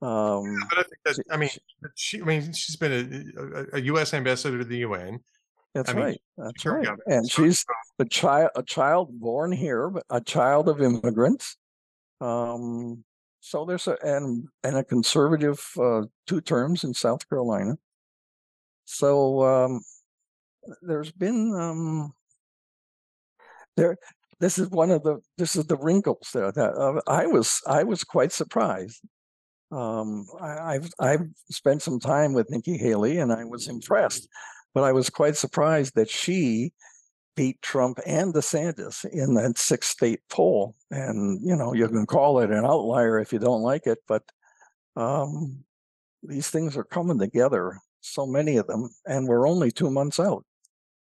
um, 0.01 0.45
yeah, 0.45 0.65
but 0.69 0.79
I 0.79 0.83
think 0.83 0.97
that 1.05 1.23
I 1.31 1.37
mean, 1.37 1.49
she, 1.95 2.21
I 2.21 2.25
mean, 2.25 2.53
she's 2.53 2.75
been 2.75 3.33
a, 3.37 3.41
a, 3.41 3.65
a 3.73 3.81
U.S. 3.81 4.13
ambassador 4.13 4.59
to 4.59 4.63
the 4.63 4.77
UN. 4.77 5.19
That's 5.73 5.89
I 5.89 5.93
mean, 5.93 6.03
right. 6.03 6.21
That's 6.37 6.65
right. 6.65 6.87
And 7.07 7.27
so, 7.27 7.43
she's 7.43 7.65
a 7.99 8.05
child, 8.05 8.51
a 8.55 8.63
child 8.63 9.19
born 9.19 9.51
here, 9.51 9.89
but 9.89 10.03
a 10.09 10.21
child 10.21 10.69
of 10.69 10.81
immigrants. 10.81 11.57
Um, 12.21 13.03
so 13.41 13.65
there's 13.65 13.87
a 13.87 13.97
and 14.03 14.47
and 14.63 14.77
a 14.77 14.83
conservative 14.83 15.65
uh, 15.79 16.03
two 16.27 16.41
terms 16.41 16.83
in 16.83 16.93
South 16.93 17.27
Carolina. 17.29 17.77
So 18.85 19.43
um, 19.43 19.81
there's 20.81 21.11
been 21.11 21.53
um, 21.55 22.13
there. 23.77 23.97
This 24.39 24.57
is 24.57 24.69
one 24.69 24.91
of 24.91 25.03
the 25.03 25.19
this 25.37 25.55
is 25.55 25.65
the 25.65 25.77
wrinkles 25.77 26.29
there 26.33 26.51
that 26.51 26.73
uh, 26.75 27.01
I 27.07 27.27
was 27.27 27.61
I 27.67 27.83
was 27.83 28.03
quite 28.03 28.31
surprised 28.31 29.01
um, 29.71 30.25
I, 30.41 30.73
have 30.73 30.89
I've 30.99 31.27
spent 31.51 31.81
some 31.81 31.99
time 31.99 32.33
with 32.33 32.49
Nikki 32.49 32.77
Haley, 32.77 33.19
and 33.19 33.31
I 33.31 33.43
was 33.45 33.67
impressed, 33.67 34.27
but 34.73 34.83
I 34.83 34.91
was 34.91 35.09
quite 35.09 35.35
surprised 35.35 35.95
that 35.95 36.09
she 36.09 36.73
beat 37.35 37.61
Trump 37.61 37.99
and 38.05 38.33
DeSantis 38.33 39.05
in 39.05 39.35
that 39.35 39.57
six 39.57 39.87
state 39.87 40.21
poll. 40.29 40.75
And 40.89 41.39
you 41.47 41.55
know, 41.55 41.73
you 41.73 41.87
can 41.87 42.05
call 42.05 42.39
it 42.39 42.51
an 42.51 42.65
outlier 42.65 43.19
if 43.19 43.31
you 43.31 43.39
don't 43.39 43.61
like 43.61 43.85
it, 43.85 43.99
but 44.07 44.23
um, 44.95 45.63
these 46.23 46.49
things 46.49 46.75
are 46.75 46.83
coming 46.83 47.19
together. 47.19 47.77
So 48.01 48.25
many 48.25 48.57
of 48.57 48.65
them, 48.67 48.89
and 49.05 49.27
we're 49.27 49.47
only 49.47 49.71
two 49.71 49.91
months 49.91 50.19
out 50.19 50.45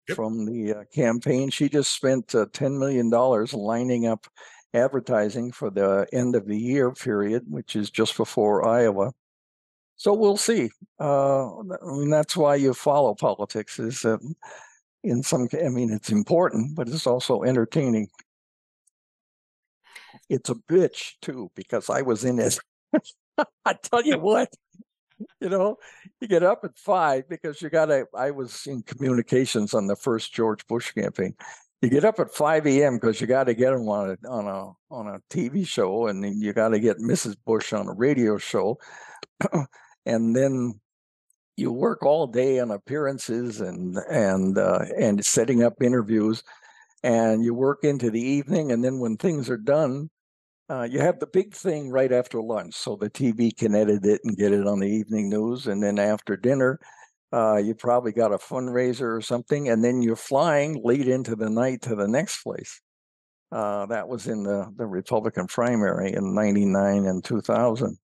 yep. 0.07 0.15
from 0.15 0.45
the 0.45 0.73
uh, 0.73 0.83
campaign. 0.93 1.49
She 1.49 1.69
just 1.69 1.93
spent 1.93 2.33
uh, 2.35 2.47
ten 2.53 2.77
million 2.77 3.09
dollars 3.09 3.53
lining 3.53 4.07
up 4.07 4.27
advertising 4.73 5.51
for 5.51 5.69
the 5.69 6.07
end 6.13 6.35
of 6.35 6.47
the 6.47 6.57
year 6.57 6.91
period, 6.91 7.43
which 7.47 7.75
is 7.75 7.89
just 7.89 8.17
before 8.17 8.67
Iowa. 8.67 9.11
So 9.95 10.13
we'll 10.13 10.37
see. 10.37 10.69
Uh, 10.99 11.59
I 11.59 11.97
mean, 11.97 12.09
that's 12.09 12.35
why 12.35 12.55
you 12.55 12.73
follow 12.73 13.13
politics. 13.13 13.79
Is 13.79 14.03
in 15.03 15.21
some, 15.21 15.47
I 15.53 15.69
mean, 15.69 15.91
it's 15.91 16.09
important, 16.09 16.75
but 16.75 16.87
it's 16.87 17.05
also 17.05 17.43
entertaining. 17.43 18.07
It's 20.29 20.49
a 20.49 20.55
bitch 20.55 21.13
too 21.21 21.51
because 21.55 21.89
I 21.89 22.01
was 22.01 22.23
in 22.23 22.39
it. 22.39 22.57
I 23.65 23.73
tell 23.73 24.03
you 24.03 24.19
what, 24.19 24.49
you 25.39 25.49
know, 25.49 25.77
you 26.19 26.27
get 26.27 26.43
up 26.43 26.61
at 26.63 26.77
five 26.77 27.27
because 27.29 27.61
you 27.61 27.69
got 27.69 27.87
to. 27.87 28.05
I 28.15 28.31
was 28.31 28.65
in 28.67 28.83
communications 28.83 29.73
on 29.73 29.87
the 29.87 29.95
first 29.95 30.33
George 30.33 30.65
Bush 30.67 30.91
campaign, 30.91 31.35
you 31.83 31.89
get 31.89 32.05
up 32.05 32.17
at 32.19 32.33
5 32.33 32.65
a.m. 32.65 32.95
because 32.95 33.19
you 33.19 33.27
got 33.27 33.43
to 33.43 33.53
get 33.53 33.71
them 33.71 33.89
on 33.89 34.11
a 34.11 34.27
on 34.29 34.47
a 34.47 34.71
on 34.89 35.07
a 35.07 35.19
TV 35.29 35.67
show, 35.67 36.07
and 36.07 36.23
then 36.23 36.39
you 36.39 36.53
got 36.53 36.69
to 36.69 36.79
get 36.79 36.97
Mrs. 36.97 37.35
Bush 37.45 37.73
on 37.73 37.89
a 37.89 37.93
radio 37.93 38.37
show, 38.37 38.79
and 40.05 40.33
then 40.33 40.79
you 41.57 41.73
work 41.73 42.03
all 42.03 42.25
day 42.25 42.61
on 42.61 42.71
appearances 42.71 43.59
and 43.59 43.97
and 44.09 44.57
uh, 44.57 44.85
and 44.97 45.25
setting 45.25 45.61
up 45.61 45.81
interviews, 45.81 46.41
and 47.03 47.43
you 47.43 47.53
work 47.53 47.79
into 47.83 48.09
the 48.09 48.21
evening, 48.21 48.71
and 48.71 48.81
then 48.81 48.99
when 48.99 49.17
things 49.17 49.49
are 49.49 49.57
done, 49.57 50.09
uh, 50.69 50.87
you 50.89 50.99
have 50.99 51.19
the 51.19 51.27
big 51.27 51.53
thing 51.53 51.89
right 51.89 52.11
after 52.11 52.41
lunch, 52.41 52.75
so 52.75 52.95
the 52.95 53.09
TV 53.09 53.55
can 53.55 53.75
edit 53.75 54.05
it 54.05 54.21
and 54.23 54.37
get 54.37 54.53
it 54.53 54.65
on 54.65 54.79
the 54.79 54.87
evening 54.87 55.29
news, 55.29 55.67
and 55.67 55.81
then 55.83 55.99
after 55.99 56.35
dinner 56.37 56.79
uh, 57.33 57.57
you 57.57 57.73
probably 57.73 58.11
got 58.11 58.31
a 58.31 58.37
fundraiser 58.37 59.17
or 59.17 59.21
something, 59.21 59.67
and 59.69 59.83
then 59.83 60.03
you're 60.03 60.15
flying 60.15 60.79
late 60.83 61.07
into 61.07 61.35
the 61.35 61.49
night 61.49 61.81
to 61.81 61.95
the 61.95 62.07
next 62.07 62.43
place. 62.43 62.79
Uh, 63.51 63.87
that 63.87 64.07
was 64.07 64.27
in 64.27 64.43
the, 64.43 64.71
the 64.77 64.85
Republican 64.85 65.47
primary 65.47 66.13
in 66.13 66.35
99 66.35 67.05
and 67.05 67.23
2000. 67.23 67.97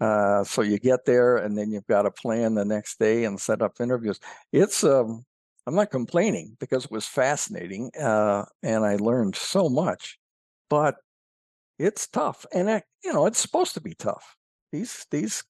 Uh, 0.00 0.42
so 0.42 0.62
you 0.62 0.78
get 0.78 1.04
there 1.04 1.36
and 1.36 1.56
then 1.56 1.70
you've 1.70 1.86
got 1.86 2.02
to 2.02 2.10
plan 2.10 2.54
the 2.54 2.64
next 2.64 2.98
day 2.98 3.24
and 3.24 3.38
set 3.38 3.62
up 3.62 3.80
interviews. 3.80 4.18
It's, 4.52 4.84
um, 4.84 5.24
I'm 5.66 5.74
not 5.74 5.90
complaining 5.90 6.56
because 6.58 6.86
it 6.86 6.90
was 6.90 7.06
fascinating 7.06 7.90
uh, 7.98 8.44
and 8.62 8.84
I 8.84 8.96
learned 8.96 9.36
so 9.36 9.68
much, 9.68 10.18
but 10.68 10.96
it's 11.78 12.06
tough. 12.06 12.46
And, 12.52 12.70
I, 12.70 12.82
you 13.04 13.12
know, 13.12 13.26
it's 13.26 13.38
supposed 13.38 13.74
to 13.74 13.80
be 13.80 13.94
tough. 13.94 14.36
These, 14.72 15.06
these 15.10 15.42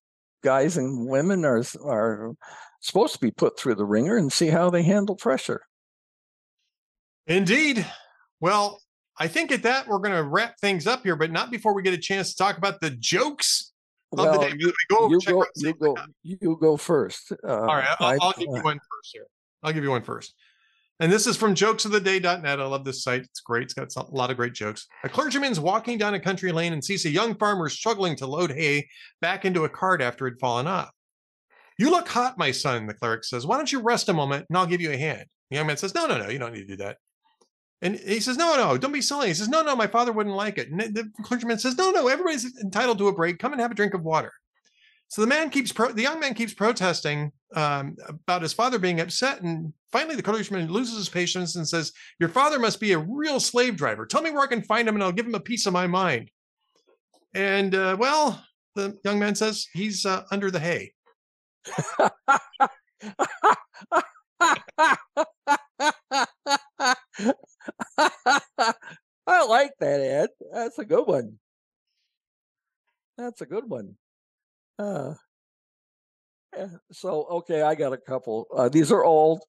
guys 0.43 0.77
and 0.77 1.09
women 1.09 1.45
are, 1.45 1.63
are 1.85 2.33
supposed 2.81 3.15
to 3.15 3.21
be 3.21 3.31
put 3.31 3.59
through 3.59 3.77
the 3.77 3.85
wringer 3.85 4.17
and 4.17 4.33
see 4.33 4.49
how 4.49 4.71
they 4.71 4.83
handle 4.83 5.17
pressure. 5.17 5.63
Indeed. 7.27 7.87
Well, 8.41 8.81
I 9.19 9.29
think 9.29 9.53
at 9.53 9.63
that 9.63 9.87
we're 9.87 9.99
going 9.99 10.17
to 10.17 10.25
wrap 10.25 10.59
things 10.59 10.87
up 10.87 11.05
here, 11.05 11.15
but 11.15 11.31
not 11.31 11.51
before 11.51 11.75
we 11.75 11.83
get 11.83 11.95
a 11.95 11.99
chance 11.99 12.31
to 12.31 12.37
talk 12.37 12.59
about 12.59 12.81
the 12.81 12.91
jokes 12.91 13.73
of 14.11 14.19
well, 14.19 14.33
the 14.33 14.49
day. 14.49 14.55
You, 14.59 14.73
go, 14.91 15.09
you, 15.09 15.21
go, 15.21 15.47
you, 15.55 15.75
go, 15.75 15.97
you 16.23 16.59
go 16.61 16.77
first. 16.77 17.33
Uh, 17.47 17.61
All 17.61 17.67
right, 17.67 17.89
I'll, 18.01 18.07
I, 18.09 18.19
I'll 18.21 18.33
give 18.33 18.49
you 18.49 18.57
uh 18.57 18.63
one 18.63 18.79
first 18.79 19.11
here. 19.13 19.27
I'll 19.63 19.73
give 19.73 19.85
you 19.85 19.91
one 19.91 20.03
first. 20.03 20.35
And 21.01 21.11
this 21.11 21.27
is 21.27 21.37
from 21.37 21.55
jokesoftheday.net. 21.55 22.61
I 22.61 22.65
love 22.65 22.85
this 22.85 23.03
site. 23.03 23.23
It's 23.23 23.41
great. 23.41 23.65
It's 23.65 23.75
got 23.75 23.95
a 23.97 24.15
lot 24.15 24.31
of 24.31 24.37
great 24.37 24.53
jokes. 24.53 24.87
A 25.05 25.09
clergyman's 25.09 25.59
walking 25.59 25.99
down 25.99 26.15
a 26.15 26.21
country 26.21 26.53
lane 26.53 26.73
and 26.73 26.85
sees 26.85 27.05
a 27.05 27.11
young 27.11 27.35
farmer 27.35 27.69
struggling 27.69 28.15
to 28.17 28.27
load 28.27 28.53
hay 28.53 28.89
back 29.21 29.45
into 29.45 29.65
a 29.65 29.69
cart 29.69 30.01
after 30.01 30.27
it 30.27 30.33
had 30.33 30.41
fallen 30.41 30.67
off. 30.67 30.91
You 31.79 31.91
look 31.91 32.09
hot, 32.09 32.39
my 32.39 32.53
son, 32.53 32.87
the 32.87 32.95
cleric 32.95 33.25
says. 33.25 33.47
Why 33.47 33.57
don't 33.57 33.73
you 33.73 33.81
rest 33.81 34.09
a 34.09 34.13
moment 34.13 34.47
and 34.49 34.57
I'll 34.57 34.67
give 34.67 34.81
you 34.81 34.93
a 34.93 34.97
hand? 34.97 35.25
The 35.51 35.57
young 35.57 35.67
man 35.67 35.77
says, 35.77 35.95
No, 35.95 36.07
no, 36.07 36.19
no, 36.19 36.29
you 36.29 36.39
don't 36.39 36.53
need 36.53 36.69
to 36.69 36.77
do 36.77 36.77
that. 36.77 36.99
And 37.81 37.97
he 37.97 38.21
says, 38.21 38.37
No, 38.37 38.55
no, 38.57 38.79
don't 38.79 38.93
be 38.93 39.03
silly. 39.03 39.29
He 39.29 39.35
says, 39.35 39.49
No, 39.49 39.63
no, 39.63 39.75
my 39.75 39.89
father 39.89 40.13
wouldn't 40.13 40.37
like 40.37 40.59
it. 40.59 40.71
And 40.71 40.81
the 40.81 41.11
clergyman 41.23 41.59
says, 41.59 41.77
No, 41.77 41.91
no, 41.91 42.07
everybody's 42.09 42.57
entitled 42.61 42.99
to 42.99 43.09
a 43.09 43.13
break. 43.13 43.39
Come 43.39 43.53
and 43.53 43.61
have 43.61 43.73
a 43.73 43.75
drink 43.75 43.95
of 43.95 44.03
water. 44.03 44.33
So 45.13 45.21
the 45.21 45.27
man 45.27 45.51
keeps 45.51 45.71
pro- 45.73 45.93
the 45.93 46.01
young 46.01 46.21
man 46.21 46.33
keeps 46.33 46.55
protesting 46.55 47.33
um, 47.55 47.97
about 48.09 48.41
his 48.41 48.55
father 48.55 48.79
being 48.79 48.99
upset, 48.99 49.43
and 49.43 49.71
finally 49.91 50.17
the 50.17 50.23
clergyman 50.23 50.73
loses 50.73 50.97
his 50.97 51.11
patience 51.11 51.55
and 51.55 51.69
says, 51.69 51.93
"Your 52.19 52.31
father 52.31 52.59
must 52.59 52.81
be 52.81 52.93
a 52.93 52.99
real 52.99 53.39
slave 53.39 53.77
driver. 53.77 54.07
Tell 54.07 54.23
me 54.23 54.31
where 54.31 54.41
I 54.41 54.47
can 54.47 54.63
find 54.63 54.89
him, 54.89 54.95
and 54.95 55.05
I'll 55.05 55.13
give 55.13 55.27
him 55.27 55.35
a 55.35 55.41
piece 55.41 55.67
of 55.67 55.75
my 55.75 55.87
mind." 55.87 56.31
And 57.35 57.75
uh, 57.75 57.99
well, 58.01 58.43
the 58.75 58.99
young 59.05 59.19
man 59.19 59.35
says 59.35 59.67
he's 59.75 60.07
uh, 60.07 60.23
under 60.31 60.51
the 60.51 60.61
hay. 60.61 60.95
I 69.27 69.45
like 69.45 69.73
that, 69.79 70.01
Ed. 70.01 70.31
That's 70.55 70.79
a 70.79 70.87
good 70.87 71.07
one. 71.07 71.39
That's 73.19 73.43
a 73.43 73.47
good 73.47 73.69
one. 73.69 73.97
Uh, 74.79 75.15
yeah, 76.57 76.67
so, 76.91 77.25
okay, 77.25 77.63
I 77.63 77.75
got 77.75 77.93
a 77.93 77.99
couple. 77.99 78.47
Uh, 78.55 78.69
these 78.69 78.93
are 78.93 79.05
old. 79.05 79.43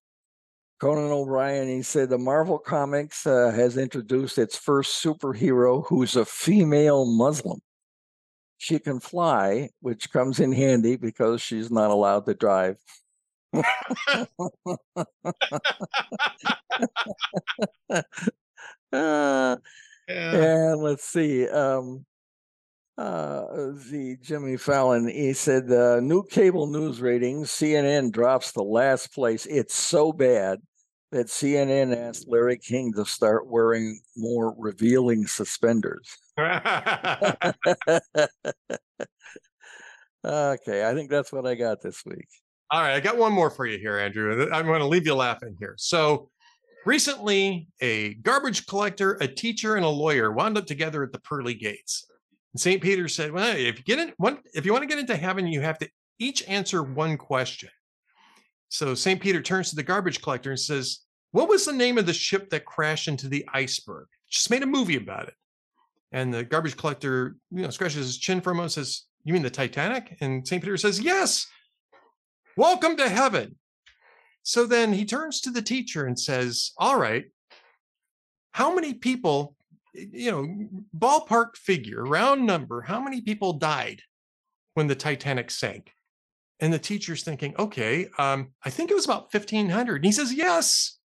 Conan 0.79 1.11
O'Brien, 1.11 1.67
he 1.67 1.81
said 1.81 2.09
the 2.09 2.17
Marvel 2.17 2.59
Comics 2.59 3.25
uh, 3.25 3.51
has 3.55 3.77
introduced 3.77 4.37
its 4.37 4.57
first 4.57 5.03
superhero 5.03 5.85
who's 5.87 6.15
a 6.15 6.25
female 6.25 7.05
Muslim 7.05 7.61
she 8.63 8.79
can 8.79 9.01
fly, 9.01 9.69
which 9.81 10.09
comes 10.09 10.39
in 10.39 10.53
handy 10.53 10.95
because 10.95 11.41
she's 11.41 11.69
not 11.69 11.91
allowed 11.91 12.25
to 12.25 12.33
drive. 12.33 12.77
uh, 13.57 14.15
yeah. 18.91 19.57
And 20.07 20.81
let's 20.81 21.03
see. 21.03 21.45
Um, 21.49 22.05
uh, 22.97 23.45
the 23.89 24.17
Jimmy 24.21 24.57
Fallon, 24.57 25.07
he 25.07 25.33
said 25.33 25.67
the 25.67 25.99
new 26.01 26.23
cable 26.23 26.67
news 26.67 27.01
ratings, 27.01 27.49
CNN 27.49 28.11
drops 28.11 28.51
the 28.51 28.63
last 28.63 29.13
place. 29.13 29.45
It's 29.47 29.75
so 29.75 30.11
bad 30.13 30.59
that 31.11 31.27
CNN 31.27 31.95
asked 31.95 32.27
Larry 32.27 32.57
King 32.57 32.93
to 32.93 33.05
start 33.05 33.47
wearing 33.47 33.99
more 34.15 34.55
revealing 34.57 35.25
suspenders. 35.27 36.07
okay, 36.37 36.57
I 40.25 40.93
think 40.93 41.09
that's 41.09 41.31
what 41.31 41.45
I 41.45 41.55
got 41.55 41.81
this 41.81 42.03
week. 42.05 42.27
All 42.71 42.81
right, 42.81 42.95
I 42.95 42.99
got 42.99 43.17
one 43.17 43.33
more 43.33 43.51
for 43.51 43.65
you 43.65 43.77
here, 43.77 43.97
Andrew. 43.97 44.49
I'm 44.51 44.65
going 44.65 44.79
to 44.79 44.87
leave 44.87 45.05
you 45.05 45.13
laughing 45.13 45.55
here. 45.59 45.75
So, 45.77 46.29
recently, 46.85 47.67
a 47.81 48.15
garbage 48.15 48.65
collector, 48.65 49.13
a 49.21 49.27
teacher, 49.27 49.75
and 49.75 49.85
a 49.85 49.89
lawyer 49.89 50.31
wound 50.31 50.57
up 50.57 50.65
together 50.65 51.03
at 51.03 51.11
the 51.11 51.19
pearly 51.19 51.53
gates. 51.53 52.07
And 52.53 52.61
St. 52.61 52.81
Peter 52.81 53.07
said, 53.07 53.31
"Well, 53.31 53.55
if 53.55 53.77
you 53.77 53.83
get 53.83 53.99
in 53.99 54.13
one, 54.17 54.39
if 54.53 54.65
you 54.65 54.71
want 54.71 54.83
to 54.83 54.87
get 54.87 54.99
into 54.99 55.15
heaven, 55.15 55.47
you 55.47 55.61
have 55.61 55.79
to 55.79 55.89
each 56.19 56.47
answer 56.47 56.83
one 56.83 57.17
question." 57.17 57.69
So 58.73 58.95
St. 58.95 59.21
Peter 59.21 59.39
turns 59.39 59.69
to 59.69 59.75
the 59.75 59.83
garbage 59.83 60.19
collector 60.19 60.49
and 60.49 60.59
says, 60.59 61.01
What 61.29 61.47
was 61.47 61.63
the 61.63 61.71
name 61.71 61.99
of 61.99 62.07
the 62.07 62.13
ship 62.13 62.49
that 62.49 62.65
crashed 62.65 63.07
into 63.07 63.27
the 63.27 63.47
iceberg? 63.53 64.07
Just 64.27 64.49
made 64.49 64.63
a 64.63 64.65
movie 64.65 64.95
about 64.95 65.27
it. 65.27 65.35
And 66.11 66.33
the 66.33 66.43
garbage 66.43 66.75
collector, 66.75 67.35
you 67.51 67.61
know, 67.61 67.69
scratches 67.69 68.07
his 68.07 68.17
chin 68.17 68.41
for 68.41 68.49
a 68.49 68.55
moment 68.55 68.75
and 68.75 68.85
says, 68.85 69.03
You 69.23 69.33
mean 69.33 69.43
the 69.43 69.51
Titanic? 69.51 70.17
And 70.21 70.47
St. 70.47 70.59
Peter 70.59 70.75
says, 70.77 70.99
Yes. 70.99 71.45
Welcome 72.57 72.97
to 72.97 73.07
heaven. 73.09 73.57
So 74.41 74.65
then 74.65 74.91
he 74.91 75.05
turns 75.05 75.39
to 75.41 75.51
the 75.51 75.61
teacher 75.61 76.07
and 76.07 76.19
says, 76.19 76.71
All 76.79 76.97
right, 76.97 77.25
how 78.53 78.73
many 78.73 78.95
people, 78.95 79.55
you 79.93 80.31
know, 80.31 80.67
ballpark 80.97 81.55
figure, 81.55 82.03
round 82.03 82.45
number, 82.45 82.81
how 82.81 83.01
many 83.01 83.21
people 83.21 83.53
died 83.53 84.01
when 84.73 84.87
the 84.87 84.95
Titanic 84.95 85.51
sank? 85.51 85.91
And 86.59 86.71
the 86.71 86.79
teacher's 86.79 87.23
thinking, 87.23 87.55
okay, 87.59 88.07
um, 88.17 88.49
I 88.63 88.69
think 88.69 88.89
it 88.89 88.95
was 88.95 89.05
about 89.05 89.33
1500. 89.33 89.95
And 89.97 90.05
he 90.05 90.11
says, 90.11 90.33
yes, 90.33 90.97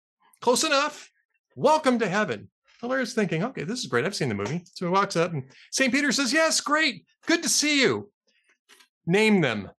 close 0.41 0.65
enough. 0.65 1.11
Welcome 1.55 1.99
to 2.01 2.09
heaven. 2.09 2.51
Hilarious 2.81 3.15
thinking, 3.15 3.43
okay, 3.43 3.65
this 3.65 3.79
is 3.79 3.87
great. 3.87 4.05
I've 4.05 4.15
seen 4.15 4.29
the 4.29 4.35
movie. 4.35 4.63
So 4.75 4.87
he 4.87 4.93
walks 4.93 5.17
up 5.17 5.33
and 5.33 5.45
St. 5.71 5.93
Peter 5.93 6.13
says, 6.13 6.33
yes, 6.33 6.61
great. 6.61 7.07
Good 7.27 7.43
to 7.43 7.49
see 7.49 7.81
you. 7.81 8.11
Name 9.07 9.41
them. 9.41 9.71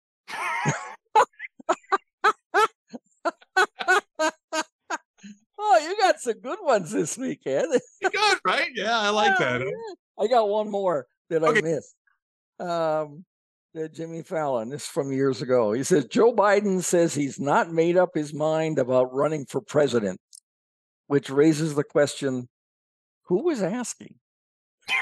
You 5.81 5.97
got 5.97 6.19
some 6.19 6.39
good 6.39 6.59
ones 6.61 6.91
this 6.91 7.17
weekend. 7.17 7.79
good, 8.01 8.39
right? 8.45 8.69
Yeah, 8.75 8.99
I 8.99 9.09
like 9.11 9.37
that. 9.37 9.61
I 10.19 10.27
got 10.27 10.49
one 10.49 10.69
more 10.69 11.07
that 11.29 11.43
okay. 11.43 11.59
I 11.59 11.61
missed. 11.61 11.95
Um, 12.59 13.25
Jimmy 13.93 14.23
Fallon. 14.23 14.69
This 14.69 14.83
is 14.83 14.87
from 14.87 15.11
years 15.11 15.43
ago. 15.43 15.73
He 15.73 15.83
says 15.83 16.05
Joe 16.05 16.33
Biden 16.33 16.81
says 16.81 17.13
he's 17.13 17.39
not 17.39 17.71
made 17.71 17.95
up 17.97 18.09
his 18.15 18.33
mind 18.33 18.79
about 18.79 19.13
running 19.13 19.45
for 19.45 19.61
president, 19.61 20.19
which 21.05 21.29
raises 21.29 21.75
the 21.75 21.83
question: 21.83 22.49
Who 23.25 23.43
was 23.43 23.61
asking? 23.61 24.15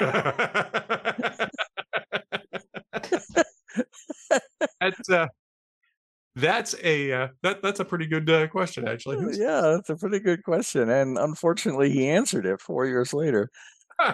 that's 4.80 5.10
uh, 5.10 5.28
that's 6.36 6.74
a 6.82 7.12
uh, 7.12 7.28
that 7.42 7.62
that's 7.62 7.80
a 7.80 7.84
pretty 7.84 8.06
good 8.06 8.28
uh, 8.28 8.46
question, 8.48 8.86
actually. 8.86 9.36
Yeah, 9.38 9.62
that's 9.62 9.88
a 9.90 9.96
pretty 9.96 10.20
good 10.20 10.44
question, 10.44 10.90
and 10.90 11.18
unfortunately, 11.18 11.90
he 11.90 12.08
answered 12.08 12.44
it 12.44 12.60
four 12.60 12.86
years 12.86 13.14
later. 13.14 13.50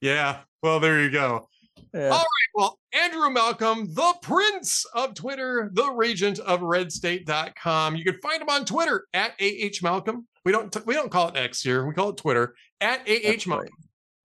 yeah. 0.00 0.40
Well, 0.62 0.80
there 0.80 1.00
you 1.00 1.10
go. 1.10 1.48
Yeah. 1.94 2.08
All 2.08 2.18
right. 2.18 2.50
Well, 2.54 2.78
Andrew 2.92 3.30
Malcolm, 3.30 3.94
the 3.94 4.14
prince 4.22 4.84
of 4.92 5.14
Twitter, 5.14 5.70
the 5.72 5.90
regent 5.92 6.40
of 6.40 6.60
redstate.com. 6.60 7.94
You 7.94 8.04
can 8.04 8.20
find 8.20 8.42
him 8.42 8.48
on 8.48 8.64
Twitter 8.64 9.06
at 9.14 9.32
AH 9.40 9.78
Malcolm. 9.82 10.26
We 10.44 10.50
don't 10.50 10.84
we 10.84 10.94
don't 10.94 11.10
call 11.10 11.28
it 11.28 11.36
X 11.36 11.62
here. 11.62 11.86
We 11.86 11.94
call 11.94 12.10
it 12.10 12.16
Twitter 12.16 12.54
at 12.80 13.02
AH 13.02 13.22
That's 13.24 13.46
Malcolm. 13.46 13.68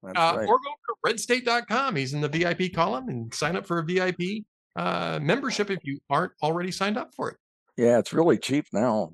Right. 0.01 0.17
Uh, 0.17 0.37
right. 0.37 0.47
Or 0.47 0.57
go 0.57 1.11
to 1.11 1.13
redstate.com. 1.13 1.95
He's 1.95 2.13
in 2.13 2.21
the 2.21 2.29
VIP 2.29 2.73
column 2.73 3.09
and 3.09 3.31
sign 3.31 3.55
up 3.55 3.67
for 3.67 3.77
a 3.77 3.85
VIP 3.85 4.43
uh, 4.75 5.19
membership 5.21 5.69
if 5.69 5.79
you 5.83 5.99
aren't 6.09 6.31
already 6.41 6.71
signed 6.71 6.97
up 6.97 7.13
for 7.15 7.29
it. 7.29 7.37
Yeah, 7.77 7.99
it's 7.99 8.13
really 8.13 8.37
cheap 8.37 8.65
now. 8.73 9.11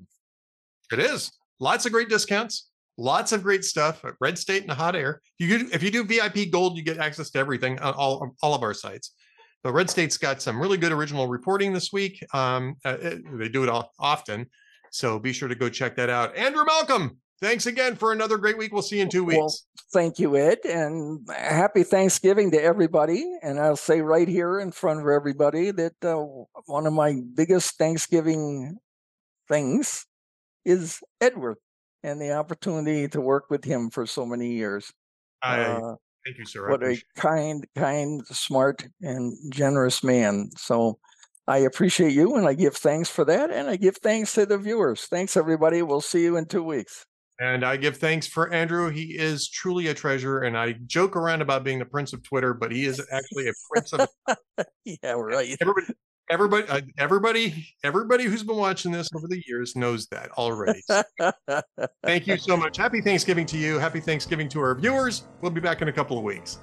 It 0.92 0.98
is. 0.98 1.30
Lots 1.60 1.86
of 1.86 1.92
great 1.92 2.08
discounts. 2.08 2.68
Lots 2.96 3.32
of 3.32 3.42
great 3.42 3.64
stuff 3.64 4.04
at 4.04 4.14
Red 4.20 4.38
State 4.38 4.62
and 4.62 4.72
Hot 4.72 4.96
Air. 4.96 5.20
You 5.38 5.68
if 5.72 5.82
you 5.82 5.90
do 5.90 6.04
VIP 6.04 6.50
Gold, 6.50 6.76
you 6.76 6.82
get 6.82 6.98
access 6.98 7.30
to 7.30 7.38
everything 7.38 7.78
on 7.78 7.94
all 7.94 8.34
all 8.42 8.54
of 8.54 8.62
our 8.62 8.74
sites. 8.74 9.14
But 9.62 9.72
Red 9.72 9.90
State's 9.90 10.16
got 10.16 10.42
some 10.42 10.60
really 10.60 10.78
good 10.78 10.92
original 10.92 11.26
reporting 11.26 11.72
this 11.72 11.92
week. 11.92 12.24
Um, 12.32 12.76
uh, 12.84 12.96
it, 13.00 13.38
they 13.38 13.48
do 13.48 13.64
it 13.64 13.68
all, 13.68 13.92
often, 13.98 14.46
so 14.90 15.18
be 15.18 15.32
sure 15.32 15.48
to 15.48 15.54
go 15.54 15.68
check 15.68 15.96
that 15.96 16.10
out. 16.10 16.36
Andrew 16.36 16.64
Malcolm, 16.64 17.18
thanks 17.40 17.66
again 17.66 17.96
for 17.96 18.12
another 18.12 18.38
great 18.38 18.58
week. 18.58 18.72
We'll 18.72 18.82
see 18.82 18.96
you 18.96 19.02
in 19.02 19.10
two 19.10 19.24
weeks. 19.24 19.38
Well, 19.38 19.54
thank 19.92 20.18
you, 20.18 20.36
Ed, 20.36 20.58
and 20.64 21.26
happy 21.28 21.82
Thanksgiving 21.82 22.50
to 22.52 22.62
everybody. 22.62 23.24
And 23.42 23.58
I'll 23.58 23.76
say 23.76 24.00
right 24.00 24.28
here 24.28 24.60
in 24.60 24.72
front 24.72 25.00
of 25.00 25.06
everybody 25.06 25.70
that 25.72 25.94
uh, 26.04 26.16
one 26.66 26.86
of 26.86 26.92
my 26.92 27.20
biggest 27.34 27.78
Thanksgiving 27.78 28.78
things 29.48 30.06
is 30.64 31.00
Edward 31.20 31.56
and 32.02 32.20
the 32.20 32.32
opportunity 32.32 33.08
to 33.08 33.20
work 33.20 33.50
with 33.50 33.64
him 33.64 33.90
for 33.90 34.06
so 34.06 34.24
many 34.24 34.52
years. 34.52 34.92
I 35.42 35.60
uh, 35.60 35.94
thank 36.24 36.38
you, 36.38 36.44
sir. 36.44 36.68
What 36.68 36.82
a 36.82 37.00
kind, 37.16 37.66
kind, 37.74 38.26
smart, 38.26 38.86
and 39.00 39.34
generous 39.52 40.04
man. 40.04 40.50
So 40.56 40.98
I 41.46 41.58
appreciate 41.58 42.12
you, 42.12 42.36
and 42.36 42.46
I 42.46 42.54
give 42.54 42.76
thanks 42.76 43.08
for 43.08 43.24
that, 43.24 43.50
and 43.50 43.68
I 43.68 43.76
give 43.76 43.96
thanks 43.96 44.34
to 44.34 44.44
the 44.44 44.58
viewers. 44.58 45.06
Thanks, 45.06 45.36
everybody. 45.36 45.80
We'll 45.82 46.00
see 46.00 46.22
you 46.22 46.36
in 46.36 46.46
two 46.46 46.62
weeks. 46.62 47.06
And 47.40 47.64
I 47.64 47.76
give 47.76 47.98
thanks 47.98 48.26
for 48.26 48.52
Andrew. 48.52 48.90
He 48.90 49.16
is 49.16 49.48
truly 49.48 49.86
a 49.88 49.94
treasure. 49.94 50.40
And 50.40 50.58
I 50.58 50.72
joke 50.86 51.14
around 51.14 51.40
about 51.40 51.62
being 51.62 51.78
the 51.78 51.84
prince 51.84 52.12
of 52.12 52.22
Twitter, 52.22 52.52
but 52.52 52.72
he 52.72 52.84
is 52.84 53.00
actually 53.12 53.48
a 53.48 53.52
prince 53.70 53.92
of. 53.92 54.08
yeah, 54.84 55.14
we're 55.14 55.28
right. 55.28 55.56
Everybody, 55.60 55.86
everybody 56.30 56.68
uh, 56.68 56.80
everybody 56.98 57.66
everybody 57.84 58.24
who's 58.24 58.42
been 58.42 58.56
watching 58.56 58.92
this 58.92 59.08
over 59.14 59.26
the 59.26 59.42
years 59.46 59.74
knows 59.76 60.06
that 60.08 60.30
already 60.32 60.82
thank 62.04 62.26
you 62.26 62.36
so 62.36 62.56
much 62.56 62.76
happy 62.76 63.00
thanksgiving 63.00 63.46
to 63.46 63.56
you 63.56 63.78
happy 63.78 64.00
thanksgiving 64.00 64.48
to 64.48 64.60
our 64.60 64.74
viewers 64.74 65.26
we'll 65.40 65.50
be 65.50 65.60
back 65.60 65.80
in 65.80 65.88
a 65.88 65.92
couple 65.92 66.18
of 66.18 66.24
weeks 66.24 66.58